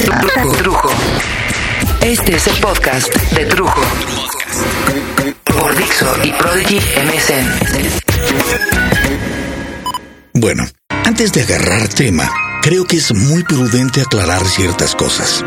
Trujo. 0.00 0.88
Este 2.00 2.36
es 2.36 2.46
el 2.46 2.56
podcast 2.56 3.14
de 3.32 3.44
Trujo. 3.44 3.82
Por 5.44 5.76
Dixo 5.76 6.06
y 6.24 6.32
Prodigy 6.32 6.80
MSN. 7.04 7.90
Bueno, 10.32 10.64
antes 11.04 11.32
de 11.32 11.42
agarrar 11.42 11.86
tema, 11.88 12.30
creo 12.62 12.86
que 12.86 12.96
es 12.96 13.12
muy 13.12 13.42
prudente 13.44 14.00
aclarar 14.00 14.42
ciertas 14.46 14.94
cosas. 14.94 15.44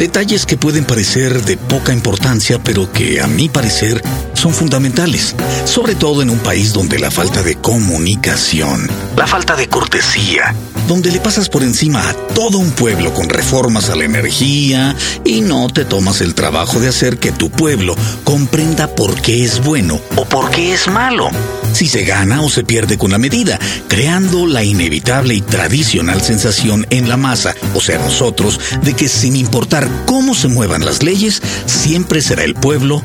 Detalles 0.00 0.46
que 0.46 0.56
pueden 0.56 0.86
parecer 0.86 1.44
de 1.44 1.58
poca 1.58 1.92
importancia, 1.92 2.58
pero 2.64 2.90
que 2.90 3.20
a 3.20 3.26
mi 3.26 3.50
parecer 3.50 4.02
son 4.32 4.54
fundamentales, 4.54 5.36
sobre 5.66 5.94
todo 5.94 6.22
en 6.22 6.30
un 6.30 6.38
país 6.38 6.72
donde 6.72 6.98
la 6.98 7.10
falta 7.10 7.42
de 7.42 7.56
comunicación, 7.56 8.88
la 9.14 9.26
falta 9.26 9.56
de 9.56 9.68
cortesía, 9.68 10.54
donde 10.88 11.10
le 11.10 11.20
pasas 11.20 11.50
por 11.50 11.62
encima 11.62 12.08
a 12.08 12.14
todo 12.14 12.56
un 12.56 12.70
pueblo 12.70 13.12
con 13.12 13.28
reformas 13.28 13.90
a 13.90 13.94
la 13.94 14.04
energía 14.04 14.96
y 15.22 15.42
no 15.42 15.68
te 15.68 15.84
tomas 15.84 16.22
el 16.22 16.34
trabajo 16.34 16.80
de 16.80 16.88
hacer 16.88 17.18
que 17.18 17.30
tu 17.30 17.50
pueblo 17.50 17.94
comprenda 18.24 18.88
por 18.88 19.20
qué 19.20 19.44
es 19.44 19.62
bueno 19.62 20.00
o 20.16 20.24
por 20.24 20.50
qué 20.50 20.72
es 20.72 20.88
malo, 20.88 21.28
si 21.72 21.86
se 21.86 22.04
gana 22.04 22.42
o 22.42 22.50
se 22.50 22.64
pierde 22.64 22.98
con 22.98 23.10
la 23.10 23.18
medida, 23.18 23.58
creando 23.88 24.46
la 24.46 24.64
inevitable 24.64 25.34
y 25.34 25.40
tradicional 25.40 26.20
sensación 26.20 26.86
en 26.90 27.08
la 27.08 27.16
masa, 27.16 27.54
o 27.74 27.80
sea 27.80 27.98
nosotros, 27.98 28.60
de 28.82 28.94
que 28.94 29.08
sin 29.08 29.36
importar 29.36 29.88
cómo 30.06 30.34
se 30.34 30.48
muevan 30.48 30.84
las 30.84 31.02
leyes, 31.02 31.42
siempre 31.66 32.20
será 32.20 32.44
el 32.44 32.54
pueblo, 32.54 33.02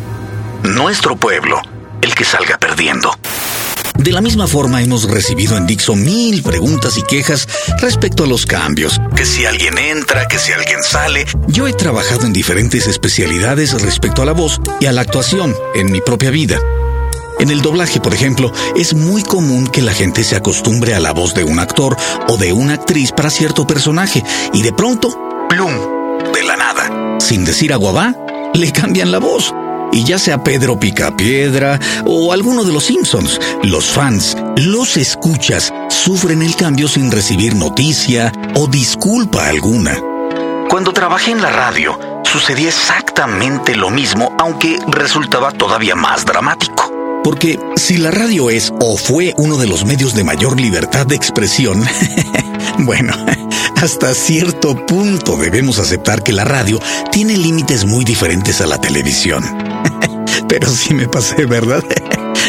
nuestro 0.63 1.15
pueblo, 1.15 1.61
el 2.01 2.13
que 2.15 2.25
salga 2.25 2.57
perdiendo. 2.57 3.11
De 3.97 4.11
la 4.11 4.21
misma 4.21 4.45
forma 4.45 4.81
hemos 4.81 5.09
recibido 5.09 5.55
en 5.55 5.65
Dixo 5.65 5.95
mil 5.95 6.43
preguntas 6.43 6.97
y 6.97 7.01
quejas 7.03 7.47
respecto 7.79 8.25
a 8.25 8.27
los 8.27 8.45
cambios, 8.45 8.99
que 9.15 9.25
si 9.25 9.45
alguien 9.45 9.77
entra, 9.77 10.27
que 10.27 10.37
si 10.37 10.51
alguien 10.51 10.83
sale. 10.83 11.25
Yo 11.47 11.67
he 11.67 11.73
trabajado 11.73 12.25
en 12.25 12.33
diferentes 12.33 12.87
especialidades 12.87 13.81
respecto 13.81 14.21
a 14.21 14.25
la 14.25 14.33
voz 14.33 14.59
y 14.81 14.87
a 14.87 14.91
la 14.91 15.01
actuación 15.01 15.55
en 15.75 15.91
mi 15.91 16.01
propia 16.01 16.29
vida. 16.29 16.59
En 17.39 17.49
el 17.49 17.61
doblaje, 17.61 17.99
por 17.99 18.13
ejemplo, 18.13 18.51
es 18.75 18.93
muy 18.93 19.21
común 19.23 19.67
que 19.67 19.81
la 19.81 19.93
gente 19.93 20.23
se 20.23 20.35
acostumbre 20.35 20.95
a 20.95 20.99
la 20.99 21.11
voz 21.11 21.33
de 21.33 21.43
un 21.43 21.59
actor 21.59 21.97
o 22.29 22.37
de 22.37 22.53
una 22.53 22.75
actriz 22.75 23.11
para 23.11 23.29
cierto 23.29 23.67
personaje 23.67 24.23
y 24.53 24.61
de 24.61 24.71
pronto, 24.71 25.09
plum, 25.49 25.73
de 26.33 26.43
la 26.43 26.55
nada, 26.55 27.19
sin 27.19 27.43
decir 27.43 27.73
aguabá, 27.73 28.15
le 28.53 28.71
cambian 28.71 29.11
la 29.11 29.19
voz 29.19 29.53
y 29.91 30.03
ya 30.03 30.17
sea 30.17 30.43
Pedro 30.43 30.79
Picapiedra 30.79 31.79
o 32.05 32.31
alguno 32.33 32.63
de 32.63 32.73
los 32.73 32.85
Simpsons, 32.85 33.39
los 33.63 33.85
fans, 33.85 34.37
los 34.57 34.97
escuchas, 34.97 35.73
sufren 35.89 36.41
el 36.41 36.55
cambio 36.55 36.87
sin 36.87 37.11
recibir 37.11 37.55
noticia 37.55 38.31
o 38.55 38.67
disculpa 38.67 39.47
alguna. 39.47 39.97
Cuando 40.69 40.93
trabajé 40.93 41.31
en 41.31 41.41
la 41.41 41.51
radio, 41.51 41.97
sucedía 42.23 42.69
exactamente 42.69 43.75
lo 43.75 43.89
mismo, 43.89 44.35
aunque 44.39 44.79
resultaba 44.87 45.51
todavía 45.51 45.95
más 45.95 46.25
dramático. 46.25 47.04
Porque 47.25 47.59
si 47.75 47.97
la 47.97 48.11
radio 48.11 48.51
es 48.51 48.71
o 48.79 48.97
fue 48.97 49.33
uno 49.37 49.57
de 49.57 49.65
los 49.65 49.83
medios 49.83 50.13
de 50.13 50.23
mayor 50.23 50.61
libertad 50.61 51.07
de 51.07 51.15
expresión, 51.15 51.83
bueno, 52.77 53.15
hasta 53.81 54.13
cierto 54.13 54.85
punto 54.85 55.35
debemos 55.35 55.79
aceptar 55.79 56.21
que 56.21 56.33
la 56.33 56.43
radio 56.43 56.79
tiene 57.11 57.35
límites 57.35 57.83
muy 57.85 58.05
diferentes 58.05 58.61
a 58.61 58.67
la 58.67 58.79
televisión. 58.79 59.43
Pero 60.47 60.69
sí 60.69 60.93
me 60.93 61.07
pasé, 61.07 61.47
¿verdad? 61.47 61.83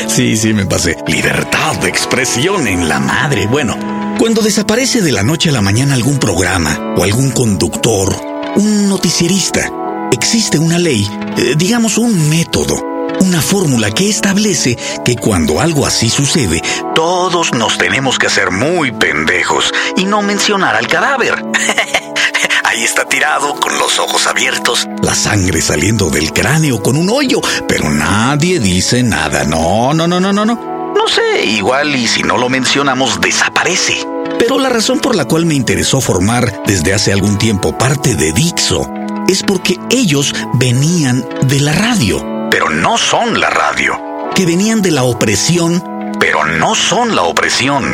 sí, 0.09 0.37
sí 0.37 0.53
me 0.53 0.67
pasé. 0.67 0.99
Libertad 1.07 1.77
de 1.77 1.89
expresión 1.89 2.67
en 2.67 2.87
la 2.87 3.01
madre. 3.01 3.47
Bueno, 3.47 3.79
cuando 4.19 4.43
desaparece 4.43 5.01
de 5.01 5.13
la 5.13 5.23
noche 5.23 5.49
a 5.49 5.53
la 5.53 5.63
mañana 5.63 5.95
algún 5.95 6.19
programa 6.19 6.95
o 6.99 7.03
algún 7.03 7.31
conductor, 7.31 8.15
un 8.57 8.91
noticierista, 8.91 9.73
existe 10.13 10.59
una 10.59 10.79
ley, 10.79 11.11
eh, 11.39 11.55
digamos 11.57 11.97
un 11.97 12.29
método, 12.29 12.96
una 13.21 13.41
fórmula 13.41 13.91
que 13.91 14.09
establece 14.09 14.77
que 15.05 15.17
cuando 15.17 15.61
algo 15.61 15.87
así 15.87 16.09
sucede, 16.09 16.63
todos 16.95 17.53
nos 17.53 17.79
tenemos 17.79 18.19
que 18.19 18.27
hacer 18.27 18.51
muy 18.51 18.93
pendejos 18.93 19.73
y 19.97 20.05
no 20.05 20.23
mencionar 20.23 20.77
al 20.77 20.87
cadáver. 20.87 21.35
Ahí 22.65 22.83
está 22.83 23.05
tirado, 23.05 23.59
con 23.61 23.79
los 23.79 23.99
ojos 23.99 24.27
abiertos, 24.27 24.89
la 25.01 25.15
sangre 25.15 25.61
saliendo 25.63 26.11
del 26.11 26.33
cráneo 26.33 26.83
con 26.83 26.97
un 26.97 27.09
hoyo, 27.11 27.41
pero 27.69 27.91
nadie 27.91 28.59
dice 28.59 29.03
nada. 29.03 29.45
No, 29.45 29.95
no, 29.95 30.07
no, 30.07 30.19
no, 30.19 30.33
no, 30.33 30.45
no. 30.45 30.93
No 30.95 31.09
sé, 31.09 31.45
igual 31.45 31.95
y 31.95 32.09
si 32.09 32.23
no 32.23 32.37
lo 32.39 32.49
mencionamos, 32.49 33.21
desaparece. 33.21 34.05
Pero 34.39 34.59
la 34.59 34.69
razón 34.69 34.99
por 34.99 35.15
la 35.15 35.25
cual 35.27 35.47
me 35.47 35.55
interesó 35.55 36.01
formar 36.01 36.63
desde 36.67 36.93
hace 36.93 37.13
algún 37.13 37.39
tiempo 37.39 37.77
parte 37.79 38.17
de 38.17 38.33
Dixo 38.33 38.91
es 39.29 39.43
porque 39.43 39.79
ellos 39.91 40.35
venían 40.55 41.25
de 41.43 41.61
la 41.61 41.73
radio, 41.73 42.25
pero 42.51 42.71
no 42.71 42.99
son 42.99 43.41
la 43.41 43.51
radio. 43.51 43.95
Que 44.35 44.47
venían 44.47 44.83
de 44.83 44.91
la 44.91 45.03
opresión, 45.03 46.13
pero 46.19 46.45
no 46.45 46.75
son 46.75 47.15
la 47.15 47.23
opresión. 47.23 47.85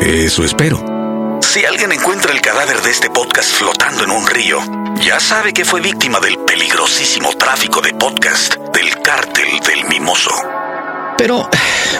Eso 0.00 0.44
espero. 0.44 1.40
Si 1.42 1.64
alguien 1.64 1.92
encuentra 1.92 2.32
el 2.32 2.40
cadáver 2.40 2.80
de 2.82 2.90
este 2.90 3.10
podcast 3.10 3.50
flotando 3.52 4.04
en 4.04 4.10
un 4.10 4.26
río, 4.26 4.58
ya 5.02 5.20
sabe 5.20 5.52
que 5.52 5.64
fue 5.64 5.80
víctima 5.80 6.20
del 6.20 6.38
peligrosísimo 6.38 7.30
tráfico 7.36 7.80
de 7.80 7.92
podcast 7.92 8.56
del 8.72 9.00
cártel 9.02 9.60
del 9.66 9.84
mimoso. 9.88 10.30
Pero, 11.18 11.48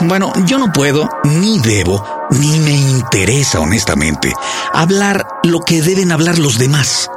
bueno, 0.00 0.32
yo 0.46 0.58
no 0.58 0.72
puedo, 0.72 1.08
ni 1.24 1.58
debo, 1.60 2.26
ni 2.30 2.58
me 2.60 2.72
interesa 2.72 3.60
honestamente 3.60 4.32
hablar 4.72 5.26
lo 5.44 5.60
que 5.60 5.82
deben 5.82 6.12
hablar 6.12 6.38
los 6.38 6.58
demás. 6.58 7.10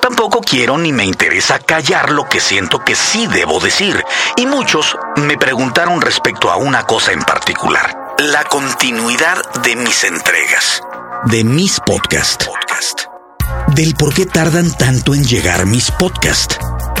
Tampoco 0.00 0.40
quiero 0.40 0.78
ni 0.78 0.92
me 0.92 1.04
interesa 1.04 1.58
callar 1.58 2.10
lo 2.10 2.28
que 2.28 2.40
siento 2.40 2.84
que 2.84 2.94
sí 2.94 3.26
debo 3.26 3.60
decir. 3.60 4.02
Y 4.36 4.46
muchos 4.46 4.96
me 5.16 5.36
preguntaron 5.36 6.00
respecto 6.00 6.50
a 6.50 6.56
una 6.56 6.84
cosa 6.84 7.12
en 7.12 7.20
particular, 7.20 8.14
la 8.18 8.44
continuidad 8.44 9.42
de 9.62 9.76
mis 9.76 10.04
entregas 10.04 10.82
de 11.26 11.44
mis 11.44 11.78
podcasts. 11.80 12.46
Podcast. 12.46 13.02
Del 13.74 13.94
por 13.94 14.14
qué 14.14 14.24
tardan 14.26 14.70
tanto 14.76 15.14
en 15.14 15.22
llegar 15.24 15.66
mis 15.66 15.90
podcasts. 15.90 16.58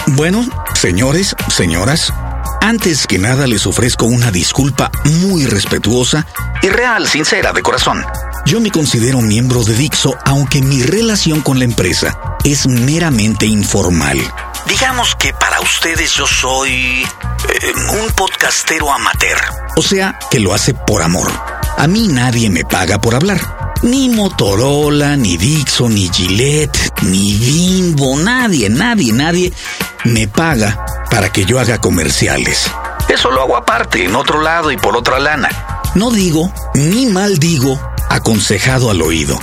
Bueno, 0.08 0.44
señores, 0.74 1.34
señoras, 1.48 2.12
antes 2.60 3.06
que 3.06 3.18
nada 3.18 3.46
les 3.46 3.66
ofrezco 3.66 4.06
una 4.06 4.30
disculpa 4.30 4.90
muy 5.22 5.46
respetuosa 5.46 6.26
y 6.62 6.68
real, 6.68 7.08
sincera, 7.08 7.52
de 7.52 7.62
corazón. 7.62 8.04
Yo 8.46 8.60
me 8.60 8.70
considero 8.70 9.20
miembro 9.20 9.62
de 9.64 9.74
Dixo, 9.74 10.16
aunque 10.24 10.62
mi 10.62 10.82
relación 10.82 11.40
con 11.40 11.58
la 11.58 11.64
empresa 11.64 12.18
es 12.44 12.66
meramente 12.66 13.46
informal. 13.46 14.18
Digamos 14.66 15.14
que 15.16 15.32
para 15.34 15.60
ustedes 15.60 16.14
yo 16.14 16.26
soy 16.26 17.02
eh, 17.02 17.72
un 18.02 18.12
podcastero 18.14 18.90
amateur. 18.92 19.38
O 19.76 19.82
sea, 19.82 20.18
que 20.30 20.40
lo 20.40 20.54
hace 20.54 20.74
por 20.74 21.02
amor. 21.02 21.30
A 21.76 21.86
mí 21.86 22.08
nadie 22.08 22.50
me 22.50 22.64
paga 22.64 23.00
por 23.00 23.14
hablar. 23.14 23.74
Ni 23.82 24.08
Motorola, 24.10 25.16
ni 25.16 25.36
Dixon, 25.36 25.94
ni 25.94 26.08
Gillette, 26.08 26.92
ni 27.02 27.34
Bimbo, 27.36 28.16
nadie, 28.18 28.68
nadie, 28.68 29.12
nadie 29.12 29.52
me 30.04 30.28
paga 30.28 30.84
para 31.10 31.30
que 31.30 31.44
yo 31.44 31.58
haga 31.58 31.78
comerciales. 31.78 32.70
Eso 33.08 33.30
lo 33.30 33.42
hago 33.42 33.56
aparte, 33.56 34.04
en 34.04 34.14
otro 34.14 34.42
lado 34.42 34.70
y 34.70 34.76
por 34.76 34.96
otra 34.96 35.18
lana. 35.18 35.48
No 35.94 36.10
digo, 36.10 36.52
ni 36.74 37.06
mal 37.06 37.38
digo, 37.38 37.80
aconsejado 38.10 38.90
al 38.90 39.00
oído. 39.00 39.38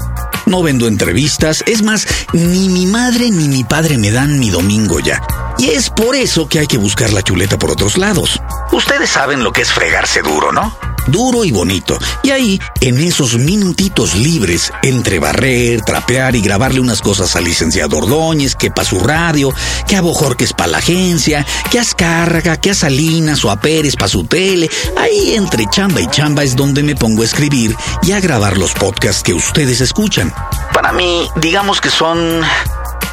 No 0.46 0.62
vendo 0.62 0.88
entrevistas, 0.88 1.64
es 1.66 1.82
más, 1.82 2.08
ni 2.34 2.70
mi 2.70 2.86
madre 2.86 3.32
ni 3.32 3.48
mi 3.48 3.64
padre 3.64 3.98
me 3.98 4.12
dan 4.12 4.40
mi 4.40 4.50
domingo 4.50 5.00
ya. 5.00 5.22
Y 5.58 5.72
es 5.72 5.90
por 5.90 6.16
eso 6.16 6.48
que 6.48 6.60
hay 6.60 6.68
que 6.68 6.78
buscar 6.78 7.12
la 7.12 7.24
chuleta 7.24 7.58
por 7.58 7.72
otros 7.72 7.98
lados. 7.98 8.40
Ustedes 8.72 9.10
saben 9.10 9.44
lo 9.44 9.52
que 9.52 9.64
es 9.64 9.72
fregarse 9.72 10.22
duro, 10.22 10.52
¿no? 10.52 10.78
Duro 11.08 11.44
y 11.44 11.52
bonito. 11.52 11.98
Y 12.24 12.32
ahí, 12.32 12.60
en 12.82 13.00
esos 13.00 13.38
minutitos 13.38 14.16
libres, 14.16 14.72
entre 14.84 15.20
barrer, 15.20 15.82
trapear 15.82 16.36
y 16.36 16.42
grabarle 16.42 16.80
unas 16.80 17.02
cosas 17.02 17.36
al 17.36 17.44
licenciado 17.44 17.98
Ordóñez, 17.98 18.56
que 18.56 18.72
pa' 18.72 18.86
su 18.86 19.00
radio, 19.00 19.54
que 19.88 19.96
a 19.96 20.02
Bojorques 20.02 20.54
pa' 20.54 20.68
la 20.68 20.80
agencia, 20.80 21.46
que 21.72 21.80
a 21.80 21.82
Azcárraga, 21.82 22.58
que 22.58 22.72
a 22.72 22.76
Salinas 22.76 23.44
o 23.46 23.52
a 23.52 23.60
Pérez 23.60 23.96
pa' 23.96 24.08
su 24.08 24.26
tele, 24.26 24.70
ahí 24.98 25.34
entre 25.36 25.66
chamba 25.70 26.02
y 26.02 26.08
chamba 26.08 26.44
es 26.44 26.56
donde 26.56 26.84
me 26.84 26.96
pongo 26.96 27.22
a 27.22 27.26
escribir 27.26 27.76
y 28.04 28.12
a 28.12 28.20
grabar 28.20 28.58
los 28.58 28.74
podcasts 28.74 29.24
que 29.24 29.34
ustedes 29.34 29.82
escuchan. 29.82 30.34
Para 30.74 30.92
mí, 30.92 31.30
digamos 31.38 31.82
que 31.82 31.90
son 31.90 32.42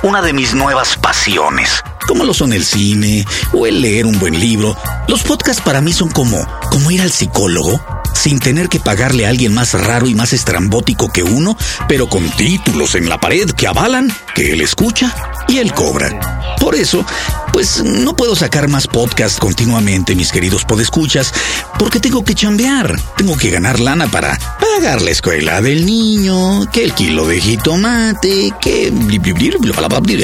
una 0.03 0.23
de 0.23 0.33
mis 0.33 0.55
nuevas 0.55 0.97
pasiones 0.97 1.83
como 2.07 2.25
lo 2.25 2.35
son 2.35 2.53
el 2.53 2.65
cine 2.65 3.25
o 3.53 3.67
el 3.67 3.81
leer 3.81 4.07
un 4.07 4.19
buen 4.19 4.39
libro. 4.39 4.77
Los 5.09 5.23
podcasts 5.23 5.63
para 5.63 5.81
mí 5.81 5.93
son 5.93 6.11
como, 6.11 6.47
como 6.71 6.91
ir 6.91 7.01
al 7.01 7.11
psicólogo 7.11 7.81
sin 8.15 8.39
tener 8.39 8.69
que 8.69 8.81
pagarle 8.81 9.27
a 9.27 9.31
alguien 9.31 9.53
más 9.53 9.75
raro 9.75 10.07
y 10.07 10.15
más 10.15 10.33
estrambótico 10.33 11.11
que 11.11 11.23
uno, 11.23 11.57
pero 11.89 12.09
con 12.09 12.29
títulos 12.31 12.95
en 12.95 13.09
la 13.09 13.19
pared 13.19 13.51
que 13.51 13.67
avalan 13.67 14.15
que 14.35 14.53
él 14.53 14.61
escucha 14.61 15.15
y 15.49 15.59
él 15.59 15.73
cobra. 15.73 16.57
Por 16.61 16.75
eso, 16.75 17.05
pues 17.53 17.83
no 17.85 18.17
puedo 18.17 18.35
sacar 18.35 18.69
más 18.69 18.87
podcast 18.87 19.39
continuamente, 19.39 20.15
mis 20.15 20.33
queridos 20.33 20.65
podescuchas, 20.65 21.33
porque 21.79 22.01
tengo 22.01 22.25
que 22.25 22.35
chambear. 22.35 22.99
Tengo 23.17 23.37
que 23.37 23.51
ganar 23.51 23.81
lana 23.81 24.07
para 24.09 24.39
pagar 24.61 25.03
la 25.03 25.11
escuela 25.11 25.61
del 25.61 25.87
niño, 25.87 26.71
que 26.73 26.85
el 26.85 26.95
kilo 26.95 27.27
de 27.27 27.41
jitomate, 27.41 28.53
que 28.61 28.93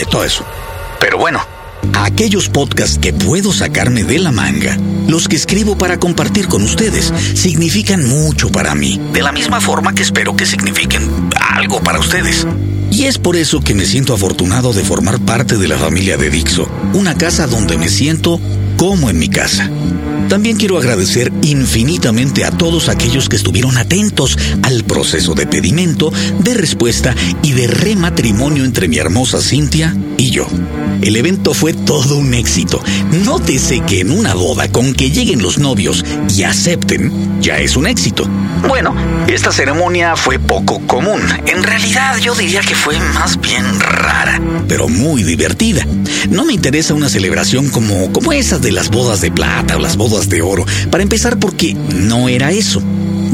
todo 0.08 0.24
eso. 0.24 0.44
Pero 0.98 1.18
bueno, 1.18 1.40
aquellos 1.94 2.48
podcasts 2.48 2.98
que 2.98 3.12
puedo 3.12 3.52
sacarme 3.52 4.04
de 4.04 4.18
la 4.18 4.32
manga, 4.32 4.76
los 5.06 5.28
que 5.28 5.36
escribo 5.36 5.76
para 5.76 5.98
compartir 5.98 6.48
con 6.48 6.62
ustedes, 6.62 7.12
significan 7.34 8.08
mucho 8.08 8.50
para 8.50 8.74
mí, 8.74 9.00
de 9.12 9.22
la 9.22 9.32
misma 9.32 9.60
forma 9.60 9.94
que 9.94 10.02
espero 10.02 10.36
que 10.36 10.46
signifiquen 10.46 11.30
algo 11.36 11.80
para 11.80 11.98
ustedes. 11.98 12.46
Y 13.00 13.06
es 13.06 13.16
por 13.16 13.34
eso 13.36 13.62
que 13.62 13.72
me 13.74 13.86
siento 13.86 14.12
afortunado 14.12 14.74
de 14.74 14.84
formar 14.84 15.18
parte 15.20 15.56
de 15.56 15.66
la 15.66 15.78
familia 15.78 16.18
de 16.18 16.28
Dixo, 16.28 16.68
una 16.92 17.16
casa 17.16 17.46
donde 17.46 17.78
me 17.78 17.88
siento 17.88 18.38
como 18.76 19.08
en 19.08 19.18
mi 19.18 19.30
casa. 19.30 19.70
También 20.30 20.56
quiero 20.56 20.78
agradecer 20.78 21.32
infinitamente 21.42 22.44
a 22.44 22.52
todos 22.52 22.88
aquellos 22.88 23.28
que 23.28 23.34
estuvieron 23.34 23.76
atentos 23.76 24.38
al 24.62 24.84
proceso 24.84 25.34
de 25.34 25.44
pedimento, 25.44 26.12
de 26.38 26.54
respuesta 26.54 27.16
y 27.42 27.50
de 27.50 27.66
rematrimonio 27.66 28.64
entre 28.64 28.86
mi 28.86 28.98
hermosa 28.98 29.40
Cintia 29.40 29.92
y 30.16 30.30
yo. 30.30 30.46
El 31.02 31.16
evento 31.16 31.52
fue 31.52 31.72
todo 31.72 32.16
un 32.16 32.34
éxito. 32.34 32.80
Nótese 33.24 33.80
que 33.80 34.00
en 34.00 34.12
una 34.12 34.34
boda 34.34 34.70
con 34.70 34.92
que 34.92 35.10
lleguen 35.10 35.42
los 35.42 35.58
novios 35.58 36.04
y 36.36 36.44
acepten, 36.44 37.40
ya 37.40 37.58
es 37.58 37.76
un 37.76 37.88
éxito. 37.88 38.28
Bueno, 38.68 38.94
esta 39.26 39.50
ceremonia 39.50 40.14
fue 40.14 40.38
poco 40.38 40.78
común. 40.86 41.22
En 41.46 41.62
realidad 41.62 42.18
yo 42.18 42.34
diría 42.34 42.60
que 42.60 42.74
fue 42.74 43.00
más 43.14 43.40
bien 43.40 43.80
rara, 43.80 44.40
pero 44.68 44.88
muy 44.88 45.22
divertida. 45.22 45.84
No 46.28 46.44
me 46.44 46.52
interesa 46.52 46.94
una 46.94 47.08
celebración 47.08 47.70
como, 47.70 48.12
como 48.12 48.32
esas 48.32 48.60
de 48.60 48.70
las 48.70 48.90
bodas 48.90 49.22
de 49.22 49.32
plata 49.32 49.76
o 49.76 49.80
las 49.80 49.96
bodas 49.96 50.19
de 50.28 50.42
oro, 50.42 50.64
para 50.90 51.02
empezar 51.02 51.38
porque 51.38 51.74
no 51.74 52.28
era 52.28 52.52
eso. 52.52 52.82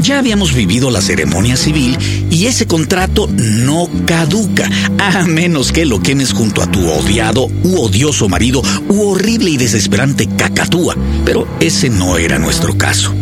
Ya 0.01 0.19
habíamos 0.19 0.53
vivido 0.53 0.91
la 0.91 1.01
ceremonia 1.01 1.57
civil 1.57 1.97
y 2.29 2.45
ese 2.45 2.67
contrato 2.67 3.27
no 3.27 3.89
caduca, 4.05 4.69
a 4.99 5.23
menos 5.25 5.71
que 5.71 5.85
lo 5.85 6.01
quemes 6.01 6.33
junto 6.33 6.61
a 6.61 6.71
tu 6.71 6.87
odiado 6.87 7.47
u 7.63 7.81
odioso 7.81 8.29
marido 8.29 8.61
u 8.89 9.09
horrible 9.09 9.49
y 9.49 9.57
desesperante 9.57 10.27
cacatúa. 10.37 10.95
Pero 11.25 11.47
ese 11.59 11.89
no 11.89 12.17
era 12.17 12.37
nuestro 12.37 12.77
caso. 12.77 13.13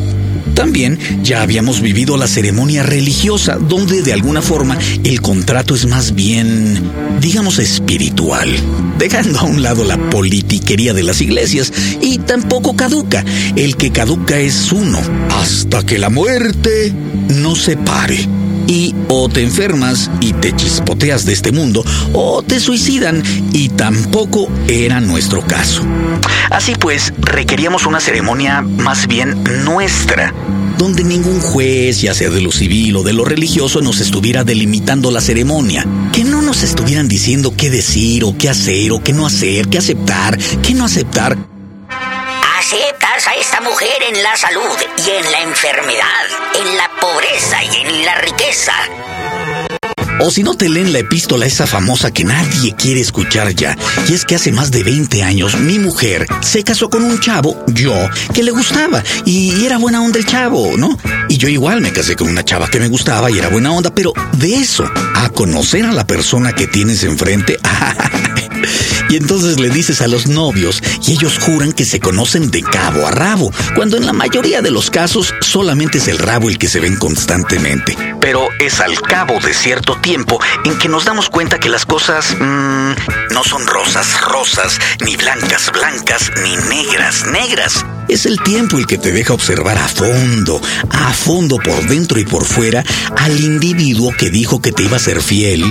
También 0.56 0.98
ya 1.22 1.42
habíamos 1.42 1.82
vivido 1.82 2.18
la 2.18 2.28
ceremonia 2.28 2.82
religiosa, 2.82 3.58
donde 3.58 4.02
de 4.02 4.14
alguna 4.14 4.42
forma 4.42 4.78
el 5.04 5.22
contrato 5.22 5.76
es 5.76 5.86
más 5.86 6.16
bien, 6.16 6.82
digamos, 7.20 7.60
espiritual, 7.60 8.50
dejando 8.98 9.40
a 9.40 9.44
un 9.44 9.62
lado 9.62 9.84
la 9.84 9.98
politiquería 10.10 10.94
de 10.94 11.04
las 11.04 11.22
iglesias, 11.22 11.72
y 12.02 12.20
tampoco 12.20 12.76
caduca. 12.76 13.24
El 13.56 13.76
que 13.76 13.92
caduca 13.92 14.40
es 14.40 14.72
uno, 14.72 15.00
hasta 15.30 15.86
que 15.86 16.00
la 16.00 16.10
muerte 16.10 16.94
nos 17.28 17.64
separe 17.64 18.45
y 18.68 18.96
o 19.08 19.30
te 19.30 19.42
enfermas 19.42 20.10
y 20.20 20.34
te 20.34 20.56
chispoteas 20.56 21.26
de 21.26 21.34
este 21.34 21.52
mundo 21.52 21.84
o 22.14 22.44
te 22.44 22.60
suicidan 22.60 23.22
y 23.54 23.70
tampoco 23.70 24.48
era 24.68 25.00
nuestro 25.02 25.42
caso. 25.42 25.84
Así 26.50 26.74
pues, 26.80 27.14
requeríamos 27.18 27.86
una 27.86 28.00
ceremonia 28.00 28.62
más 28.62 29.08
bien 29.08 29.44
nuestra, 29.64 30.34
donde 30.78 31.04
ningún 31.04 31.40
juez, 31.40 32.02
ya 32.02 32.14
sea 32.14 32.30
de 32.30 32.42
lo 32.42 32.52
civil 32.52 32.98
o 32.98 33.04
de 33.04 33.14
lo 33.14 33.26
religioso, 33.26 33.82
nos 33.82 34.00
estuviera 34.02 34.44
delimitando 34.44 35.12
la 35.12 35.22
ceremonia. 35.22 35.86
Que 36.12 36.24
no 36.24 36.42
nos 36.42 36.64
estuvieran 36.64 37.08
diciendo 37.08 37.54
qué 37.56 37.70
decir 37.70 38.24
o 38.24 38.38
qué 38.38 38.50
hacer 38.50 38.92
o 38.92 39.04
qué 39.04 39.14
no 39.14 39.26
hacer, 39.26 39.68
qué 39.68 39.78
aceptar, 39.78 40.38
qué 40.62 40.74
no 40.74 40.86
aceptar 40.86 41.55
aceptas 42.66 43.28
a 43.28 43.36
esta 43.36 43.62
mujer 43.62 44.02
en 44.10 44.24
la 44.24 44.36
salud 44.36 44.62
y 44.98 45.10
en 45.12 45.32
la 45.32 45.42
enfermedad, 45.44 46.26
en 46.60 46.78
la 46.78 46.90
pobreza 47.00 47.64
y 47.64 47.76
en 47.86 48.06
la 48.06 48.16
riqueza. 48.16 48.74
O 50.20 50.32
si 50.32 50.42
no 50.42 50.56
te 50.56 50.68
leen 50.68 50.92
la 50.92 51.00
epístola 51.00 51.46
esa 51.46 51.68
famosa 51.68 52.12
que 52.12 52.24
nadie 52.24 52.74
quiere 52.76 53.02
escuchar 53.02 53.54
ya, 53.54 53.78
y 54.08 54.14
es 54.14 54.26
que 54.26 54.34
hace 54.34 54.52
más 54.52 54.72
de 54.72 54.84
20 54.84 55.22
años 55.22 55.56
mi 55.60 55.78
mujer 55.78 56.26
se 56.42 56.64
casó 56.64 56.90
con 56.90 57.04
un 57.04 57.20
chavo, 57.20 57.64
yo, 57.68 57.94
que 58.34 58.42
le 58.42 58.50
gustaba, 58.50 59.04
y 59.26 59.64
era 59.64 59.78
buena 59.78 60.02
onda 60.02 60.18
el 60.18 60.26
chavo, 60.26 60.76
¿no? 60.76 60.98
Y 61.30 61.38
yo 61.38 61.48
igual 61.48 61.82
me 61.82 61.92
casé 61.92 62.16
con 62.16 62.30
una 62.30 62.44
chava 62.44 62.68
que 62.68 62.80
me 62.80 62.88
gustaba 62.88 63.30
y 63.30 63.38
era 63.38 63.50
buena 63.50 63.74
onda, 63.74 63.94
pero 63.94 64.12
de 64.32 64.56
eso, 64.56 64.90
a 65.14 65.30
conocer 65.30 65.86
a 65.86 65.92
la 65.92 66.08
persona 66.08 66.54
que 66.54 66.66
tienes 66.66 67.04
enfrente, 67.04 67.60
Y 69.10 69.18
entonces 69.18 69.60
le 69.60 69.70
dices 69.70 70.02
a 70.02 70.08
los 70.08 70.28
novios 70.28 70.82
y 71.06 71.14
ellos 71.14 71.38
juran 71.40 71.72
que 71.72 71.86
se 71.86 72.00
conocen 72.00 72.52
de 72.52 72.62
cabo 72.62 73.08
a 73.08 73.12
rabo, 73.12 73.52
cuando 73.76 73.98
en 73.98 74.06
la 74.06 74.14
mayoría 74.14 74.62
de 74.62 74.72
los 74.72 74.90
casos 74.90 75.34
solamente 75.42 76.00
es 76.00 76.08
el 76.08 76.18
rabo 76.18 76.50
el 76.50 76.58
que 76.58 76.68
se 76.68 76.80
ven 76.80 76.96
constantemente. 76.98 77.96
Pero 78.20 78.50
es 78.60 78.80
al 78.80 79.00
cabo 79.02 79.40
de 79.40 79.54
cierto 79.54 79.98
tiempo 80.02 80.40
en 80.64 80.78
que 80.78 80.90
nos 80.90 81.06
damos 81.06 81.30
cuenta 81.30 81.60
que 81.60 81.70
las 81.70 81.86
cosas 81.86 82.36
mmm, 82.40 82.94
no 83.32 83.44
son 83.44 83.66
rosas 83.68 84.20
rosas, 84.22 84.80
ni 85.06 85.16
blancas 85.16 85.72
blancas, 85.72 86.32
ni 86.44 86.56
negras 86.58 87.26
negras. 87.28 87.86
Es 88.08 88.28
el 88.28 88.40
tiempo 88.40 88.78
el 88.78 88.86
que 88.86 89.00
te 89.00 89.12
deja 89.12 89.34
observar 89.34 89.80
a 89.80 89.88
fondo, 89.88 90.62
a 90.92 91.12
fondo 91.12 91.58
por 91.58 91.88
dentro 91.88 92.20
y 92.20 92.26
por 92.26 92.46
fuera 92.46 92.84
al 93.18 93.40
individuo 93.40 94.14
que 94.16 94.30
dijo 94.30 94.62
que 94.62 94.72
te 94.72 94.84
iba 94.84 94.98
a 94.98 95.00
ser 95.00 95.22
fiel, 95.22 95.64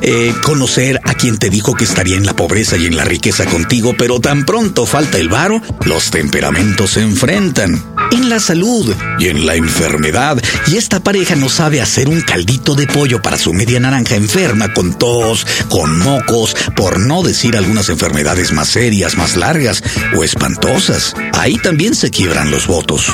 eh, 0.00 0.32
conocer 0.42 1.00
a 1.04 1.12
quien 1.14 1.38
te 1.38 1.50
dijo 1.50 1.74
que 1.74 1.84
estaría 1.84 2.16
en 2.16 2.24
la 2.24 2.34
pobreza 2.34 2.78
y 2.78 2.86
en 2.86 2.96
la 2.96 3.04
riqueza 3.04 3.44
contigo, 3.44 3.94
pero 3.96 4.20
tan 4.20 4.46
pronto 4.46 4.86
falta 4.86 5.18
el 5.18 5.28
varo, 5.28 5.60
los 5.84 6.10
temperamentos 6.10 6.92
se 6.92 7.02
enfrentan. 7.02 7.84
En 8.10 8.28
la 8.28 8.40
salud 8.40 8.94
y 9.18 9.28
en 9.28 9.46
la 9.46 9.54
enfermedad, 9.54 10.42
y 10.68 10.76
esta 10.76 11.00
pareja 11.00 11.36
no 11.36 11.48
sabe 11.48 11.80
hacer 11.80 12.08
un 12.08 12.22
caldito 12.22 12.74
de 12.74 12.86
pollo 12.86 13.20
para 13.20 13.38
su 13.38 13.52
media 13.52 13.80
naranja 13.80 14.16
enferma 14.16 14.72
con 14.72 14.98
tos, 14.98 15.46
con 15.68 15.98
mocos, 15.98 16.56
por 16.74 17.00
no 17.00 17.22
decir 17.22 17.56
algunas 17.56 17.88
enfermedades 17.88 18.52
más 18.52 18.68
serias, 18.68 19.16
más 19.16 19.36
largas 19.36 19.82
o 20.16 20.24
espantosas. 20.24 21.14
Ahí 21.32 21.56
también 21.56 21.81
se 21.90 22.10
quiebran 22.10 22.50
los 22.52 22.68
votos. 22.68 23.12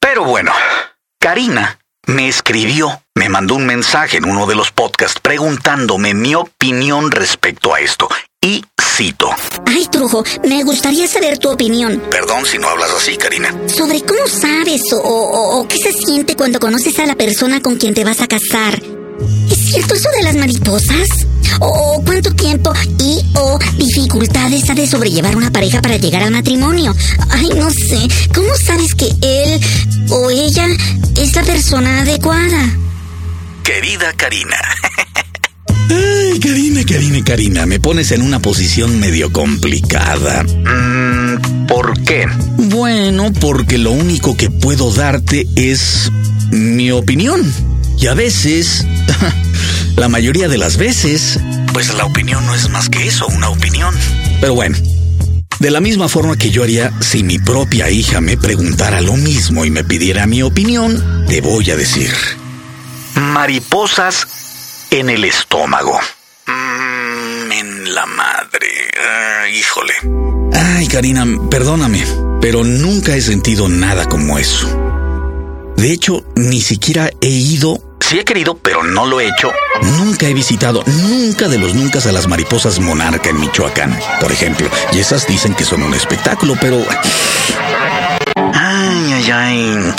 Pero 0.00 0.24
bueno, 0.24 0.52
Karina 1.18 1.80
me 2.06 2.28
escribió, 2.28 3.02
me 3.16 3.28
mandó 3.28 3.56
un 3.56 3.66
mensaje 3.66 4.18
en 4.18 4.26
uno 4.26 4.46
de 4.46 4.54
los 4.54 4.70
podcasts 4.70 5.18
preguntándome 5.20 6.14
mi 6.14 6.36
opinión 6.36 7.10
respecto 7.10 7.74
a 7.74 7.80
esto. 7.80 8.08
Y 8.40 8.64
cito. 8.80 9.28
Ay, 9.66 9.86
Trujo, 9.90 10.22
me 10.44 10.62
gustaría 10.62 11.08
saber 11.08 11.38
tu 11.38 11.50
opinión. 11.50 12.00
Perdón 12.10 12.46
si 12.46 12.58
no 12.58 12.68
hablas 12.68 12.90
así, 12.92 13.16
Karina. 13.16 13.52
Sobre 13.66 14.02
cómo 14.02 14.26
sabes 14.28 14.82
o, 14.92 15.58
o, 15.58 15.68
qué 15.68 15.76
se 15.76 15.92
siente 15.92 16.36
cuando 16.36 16.60
conoces 16.60 16.96
a 17.00 17.06
la 17.06 17.16
persona 17.16 17.60
con 17.60 17.76
quien 17.76 17.92
te 17.92 18.04
vas 18.04 18.20
a 18.20 18.28
casar. 18.28 18.80
¿Es 19.50 19.58
cierto 19.58 19.94
eso 19.94 20.08
de 20.16 20.22
las 20.22 20.36
mariposas? 20.36 21.08
¿O 21.58 22.02
cuánto 22.04 22.32
tiempo 22.34 22.72
y 22.98 23.18
o 23.34 23.58
dificultades 23.76 24.68
ha 24.70 24.74
de 24.74 24.86
sobrellevar 24.86 25.36
una 25.36 25.50
pareja 25.50 25.82
para 25.82 25.96
llegar 25.96 26.22
al 26.22 26.30
matrimonio? 26.30 26.94
Ay, 27.30 27.48
no 27.56 27.70
sé. 27.70 28.08
¿Cómo 28.34 28.48
sabes 28.56 28.94
que 28.94 29.06
él 29.20 29.60
o 30.10 30.30
ella 30.30 30.66
es 31.16 31.34
la 31.34 31.42
persona 31.42 32.02
adecuada? 32.02 32.70
Querida 33.64 34.12
Karina. 34.16 34.56
Ay, 35.90 36.38
Karina, 36.38 36.84
Karina, 36.84 37.24
Karina, 37.24 37.66
me 37.66 37.80
pones 37.80 38.12
en 38.12 38.22
una 38.22 38.38
posición 38.40 39.00
medio 39.00 39.32
complicada. 39.32 40.44
Mm, 40.44 41.66
¿Por 41.66 42.00
qué? 42.04 42.26
Bueno, 42.56 43.32
porque 43.40 43.78
lo 43.78 43.90
único 43.90 44.36
que 44.36 44.50
puedo 44.50 44.92
darte 44.92 45.46
es 45.56 46.10
mi 46.50 46.90
opinión. 46.90 47.40
Y 47.98 48.06
a 48.06 48.14
veces, 48.14 48.86
la 50.00 50.08
mayoría 50.08 50.48
de 50.48 50.56
las 50.56 50.78
veces, 50.78 51.38
pues 51.74 51.92
la 51.92 52.06
opinión 52.06 52.46
no 52.46 52.54
es 52.54 52.70
más 52.70 52.88
que 52.88 53.06
eso, 53.06 53.26
una 53.26 53.50
opinión. 53.50 53.94
Pero 54.40 54.54
bueno, 54.54 54.78
de 55.58 55.70
la 55.70 55.82
misma 55.82 56.08
forma 56.08 56.38
que 56.38 56.50
yo 56.50 56.62
haría 56.62 56.90
si 57.00 57.22
mi 57.22 57.38
propia 57.38 57.90
hija 57.90 58.22
me 58.22 58.38
preguntara 58.38 59.02
lo 59.02 59.12
mismo 59.18 59.66
y 59.66 59.70
me 59.70 59.84
pidiera 59.84 60.26
mi 60.26 60.40
opinión, 60.40 61.26
te 61.28 61.42
voy 61.42 61.70
a 61.70 61.76
decir. 61.76 62.10
Mariposas 63.14 64.26
en 64.90 65.10
el 65.10 65.22
estómago. 65.22 66.00
Mm, 66.46 67.52
en 67.52 67.94
la 67.94 68.06
madre. 68.06 68.68
híjole. 69.54 69.92
Ay, 70.54 70.88
Karina, 70.88 71.26
perdóname, 71.50 72.02
pero 72.40 72.64
nunca 72.64 73.14
he 73.14 73.20
sentido 73.20 73.68
nada 73.68 74.06
como 74.06 74.38
eso. 74.38 74.66
De 75.76 75.92
hecho, 75.92 76.24
ni 76.36 76.62
siquiera 76.62 77.10
he 77.20 77.28
ido. 77.28 77.89
Sí 78.00 78.18
he 78.18 78.24
querido, 78.24 78.56
pero 78.56 78.82
no 78.82 79.06
lo 79.06 79.20
he 79.20 79.28
hecho. 79.28 79.52
Nunca 79.98 80.26
he 80.26 80.34
visitado, 80.34 80.82
nunca 80.86 81.48
de 81.48 81.58
los 81.58 81.74
nunca 81.74 82.00
a 82.00 82.12
las 82.12 82.26
mariposas 82.26 82.80
monarca 82.80 83.30
en 83.30 83.38
Michoacán, 83.38 83.98
por 84.20 84.32
ejemplo. 84.32 84.68
Y 84.92 84.98
esas 84.98 85.26
dicen 85.26 85.54
que 85.54 85.64
son 85.64 85.82
un 85.82 85.94
espectáculo, 85.94 86.56
pero 86.60 86.84
Ay, 88.54 89.12
ay, 89.12 89.30
ay. 89.30 89.94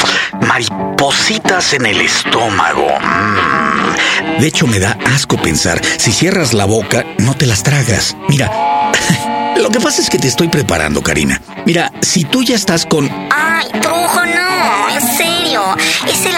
Maripositas 0.47 1.73
en 1.73 1.85
el 1.85 2.01
estómago. 2.01 2.87
Mm. 2.99 4.39
De 4.39 4.47
hecho, 4.47 4.67
me 4.67 4.79
da 4.79 4.97
asco 5.05 5.37
pensar, 5.37 5.81
si 5.97 6.11
cierras 6.11 6.53
la 6.53 6.65
boca, 6.65 7.05
no 7.19 7.35
te 7.35 7.45
las 7.45 7.63
tragas. 7.63 8.15
Mira, 8.27 8.51
Lo 9.61 9.69
que 9.69 9.79
pasa 9.79 10.01
es 10.01 10.09
que 10.09 10.17
te 10.17 10.27
estoy 10.27 10.47
preparando, 10.47 11.03
Karina. 11.03 11.39
Mira, 11.65 11.91
si 12.01 12.23
tú 12.23 12.41
ya 12.41 12.55
estás 12.55 12.85
con... 12.85 13.07
Ay, 13.29 13.67
trujo, 13.79 14.25
no, 14.25 14.89
en 14.89 15.17
serio, 15.17 15.75
es 16.07 16.25
el 16.25 16.35